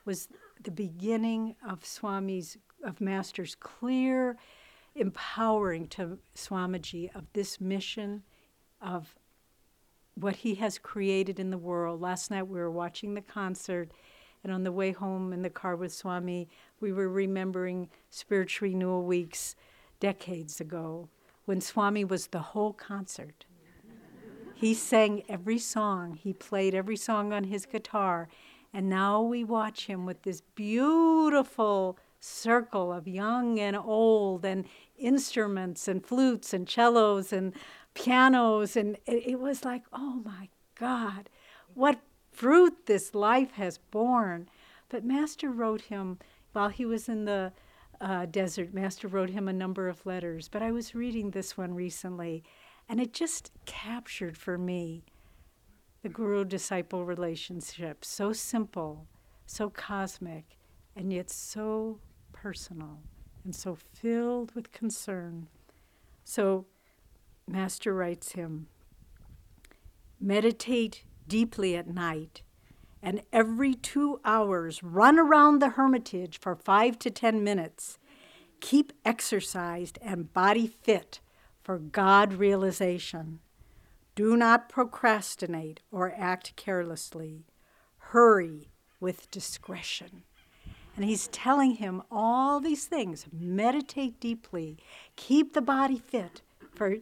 was 0.05 0.27
the 0.61 0.71
beginning 0.71 1.55
of 1.67 1.85
Swami's 1.85 2.57
of 2.83 3.01
Master's 3.01 3.55
clear 3.55 4.37
empowering 4.95 5.87
to 5.87 6.17
Swamiji 6.35 7.13
of 7.15 7.25
this 7.33 7.61
mission 7.61 8.23
of 8.81 9.15
what 10.15 10.37
he 10.37 10.55
has 10.55 10.77
created 10.77 11.39
in 11.39 11.49
the 11.49 11.57
world. 11.57 12.01
Last 12.01 12.31
night 12.31 12.47
we 12.47 12.59
were 12.59 12.71
watching 12.71 13.13
the 13.13 13.21
concert, 13.21 13.91
and 14.43 14.51
on 14.51 14.63
the 14.63 14.71
way 14.71 14.91
home 14.91 15.34
in 15.34 15.41
the 15.41 15.49
car 15.49 15.75
with 15.75 15.93
Swami, 15.93 16.49
we 16.80 16.91
were 16.91 17.10
remembering 17.10 17.89
Spiritual 18.10 18.69
Renewal 18.69 19.04
Weeks 19.04 19.56
decades 19.99 20.60
ago 20.60 21.10
when 21.45 21.62
Swami 21.62 22.04
was 22.04 22.27
the 22.27 22.39
whole 22.39 22.73
concert. 22.73 23.45
He 24.56 24.73
sang 24.73 25.23
every 25.27 25.58
song, 25.58 26.19
he 26.21 26.34
played 26.34 26.75
every 26.75 26.97
song 26.97 27.34
on 27.34 27.45
his 27.45 27.65
guitar, 27.65 28.30
and 28.73 28.89
now 28.89 29.21
we 29.21 29.43
watch 29.43 29.88
him 29.88 30.06
with 30.06 30.21
this 30.21 30.41
beautiful 30.56 31.97
circle 32.19 32.93
of 32.93 33.08
young 33.08 33.60
and 33.60 33.75
old 33.75 34.45
and 34.45 34.65
instruments 34.97 35.88
and 35.88 36.06
flutes 36.06 36.54
and 36.54 36.69
cellos 36.69 37.34
and 37.34 37.54
pianos. 37.95 38.77
And 38.77 38.97
it, 39.06 39.23
it 39.25 39.39
was 39.39 39.65
like, 39.65 39.84
oh 39.91 40.21
my 40.23 40.49
God, 40.80 41.30
what 41.73 41.99
fruit 42.41 42.88
this 42.88 43.13
life 43.13 43.51
has 43.51 43.77
borne. 43.77 44.49
But 44.89 45.06
Master 45.06 45.51
wrote 45.51 45.82
him 45.82 46.17
while 46.54 46.69
he 46.69 46.88
was 46.88 47.08
in 47.08 47.25
the 47.25 47.54
uh, 48.01 48.25
desert. 48.25 48.73
Master 48.73 49.08
wrote 49.08 49.30
him 49.30 49.47
a 49.47 49.54
number 49.54 49.88
of 49.88 50.04
letters, 50.08 50.49
but 50.49 50.63
I 50.63 50.71
was 50.71 50.95
reading 50.95 51.30
this 51.30 51.56
one 51.56 51.75
recently, 51.75 52.43
and 52.89 52.99
it 52.99 53.13
just 53.13 53.51
captured 53.67 54.36
for 54.36 54.58
me 54.58 55.04
the 56.01 56.10
guru 56.10 56.43
disciple 56.43 57.06
relationship. 57.06 58.04
So 58.04 58.34
simple, 58.34 59.06
so 59.45 59.69
cosmic, 59.69 60.58
and 60.95 61.13
yet 61.13 61.30
so 61.30 61.99
personal 62.34 63.01
and 63.43 63.56
so 63.56 63.75
filled 63.75 64.56
with 64.56 64.71
concern. 64.71 65.47
So, 66.23 66.65
Master 67.47 67.93
writes 67.93 68.32
him 68.32 68.65
meditate 70.19 71.04
deeply 71.31 71.77
at 71.77 71.87
night, 71.87 72.41
and 73.01 73.21
every 73.31 73.73
two 73.73 74.19
hours 74.25 74.83
run 74.83 75.17
around 75.17 75.59
the 75.59 75.69
hermitage 75.69 76.37
for 76.37 76.57
five 76.57 76.99
to 76.99 77.09
ten 77.09 77.41
minutes. 77.41 77.97
Keep 78.59 78.91
exercised 79.05 79.97
and 80.01 80.33
body 80.33 80.67
fit 80.67 81.21
for 81.63 81.79
God 81.79 82.33
realization. 82.33 83.39
Do 84.13 84.35
not 84.35 84.67
procrastinate 84.67 85.79
or 85.89 86.13
act 86.17 86.53
carelessly. 86.57 87.45
Hurry 87.97 88.67
with 88.99 89.31
discretion. 89.31 90.23
And 90.97 91.05
he's 91.05 91.29
telling 91.29 91.75
him 91.75 92.01
all 92.11 92.59
these 92.59 92.87
things 92.87 93.25
meditate 93.31 94.19
deeply, 94.19 94.79
keep 95.15 95.53
the 95.53 95.61
body 95.61 95.97
fit 95.97 96.41
for 96.75 96.97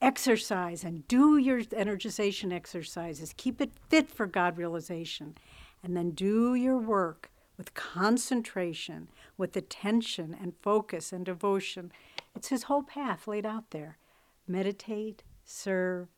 exercise, 0.00 0.84
and 0.84 1.06
do 1.08 1.36
your 1.36 1.62
energization 1.62 2.52
exercises. 2.52 3.34
Keep 3.36 3.60
it 3.60 3.72
fit 3.88 4.10
for 4.10 4.26
God 4.26 4.58
realization. 4.58 5.36
And 5.82 5.96
then 5.96 6.10
do 6.10 6.54
your 6.54 6.78
work 6.78 7.30
with 7.56 7.74
concentration, 7.74 9.08
with 9.36 9.56
attention 9.56 10.36
and 10.40 10.54
focus 10.60 11.12
and 11.12 11.24
devotion. 11.24 11.92
It's 12.34 12.48
his 12.48 12.64
whole 12.64 12.82
path 12.82 13.26
laid 13.26 13.46
out 13.46 13.70
there. 13.70 13.98
Meditate, 14.46 15.22
serve, 15.44 16.08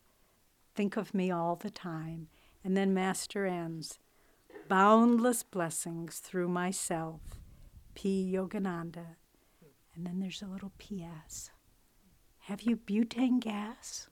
think 0.75 0.97
of 0.97 1.15
me 1.15 1.31
all 1.31 1.57
the 1.57 1.71
time. 1.71 2.29
And 2.65 2.77
then 2.77 2.93
Master 2.93 3.47
ends 3.47 3.99
boundless 4.69 5.43
blessings 5.43 6.19
through 6.19 6.49
myself, 6.49 7.21
P. 7.95 8.31
Yogananda. 8.35 9.17
And 9.95 10.07
then 10.07 10.21
there's 10.21 10.43
a 10.43 10.47
little 10.47 10.73
P.S. 10.79 11.51
Have 12.49 12.63
you 12.63 12.77
butane 12.77 13.41
gas? 13.41 14.09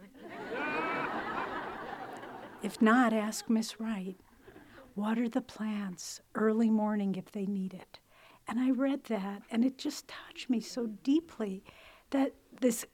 if 2.63 2.83
not, 2.83 3.15
ask 3.15 3.49
Miss 3.49 3.81
Wright. 3.81 4.17
Water 4.95 5.27
the 5.27 5.41
plants 5.41 6.21
early 6.35 6.69
morning 6.69 7.15
if 7.15 7.33
they 7.33 7.47
need 7.47 7.73
it. 7.73 7.99
And 8.47 8.61
I 8.61 8.71
read 8.71 9.05
that, 9.05 9.43
and 9.51 9.65
it 9.65 9.79
just 9.79 10.07
touched 10.07 10.51
me 10.51 10.61
so 10.61 10.87
deeply 10.87 11.65
that 12.11 12.35
this 12.61 12.85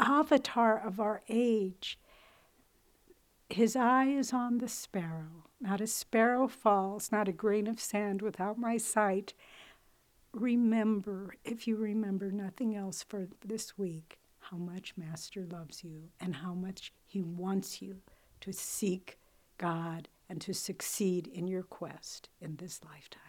avatar 0.00 0.78
of 0.78 0.98
our 0.98 1.22
age, 1.28 1.98
his 3.50 3.76
eye 3.76 4.06
is 4.06 4.32
on 4.32 4.58
the 4.58 4.68
sparrow 4.68 5.46
not 5.60 5.80
a 5.80 5.86
sparrow 5.86 6.48
falls, 6.48 7.10
not 7.10 7.28
a 7.28 7.32
grain 7.32 7.66
of 7.66 7.80
sand 7.80 8.22
without 8.22 8.58
my 8.58 8.76
sight. 8.76 9.32
Remember, 10.32 11.34
if 11.44 11.66
you 11.66 11.76
remember 11.76 12.30
nothing 12.30 12.76
else 12.76 13.02
for 13.02 13.28
this 13.44 13.78
week, 13.78 14.18
how 14.50 14.56
much 14.56 14.94
Master 14.96 15.46
loves 15.50 15.82
you 15.82 16.08
and 16.20 16.36
how 16.36 16.54
much 16.54 16.92
he 17.04 17.22
wants 17.22 17.82
you 17.82 17.96
to 18.40 18.52
seek 18.52 19.18
God 19.58 20.08
and 20.28 20.40
to 20.42 20.52
succeed 20.54 21.26
in 21.26 21.48
your 21.48 21.62
quest 21.62 22.28
in 22.40 22.56
this 22.56 22.80
lifetime. 22.84 23.25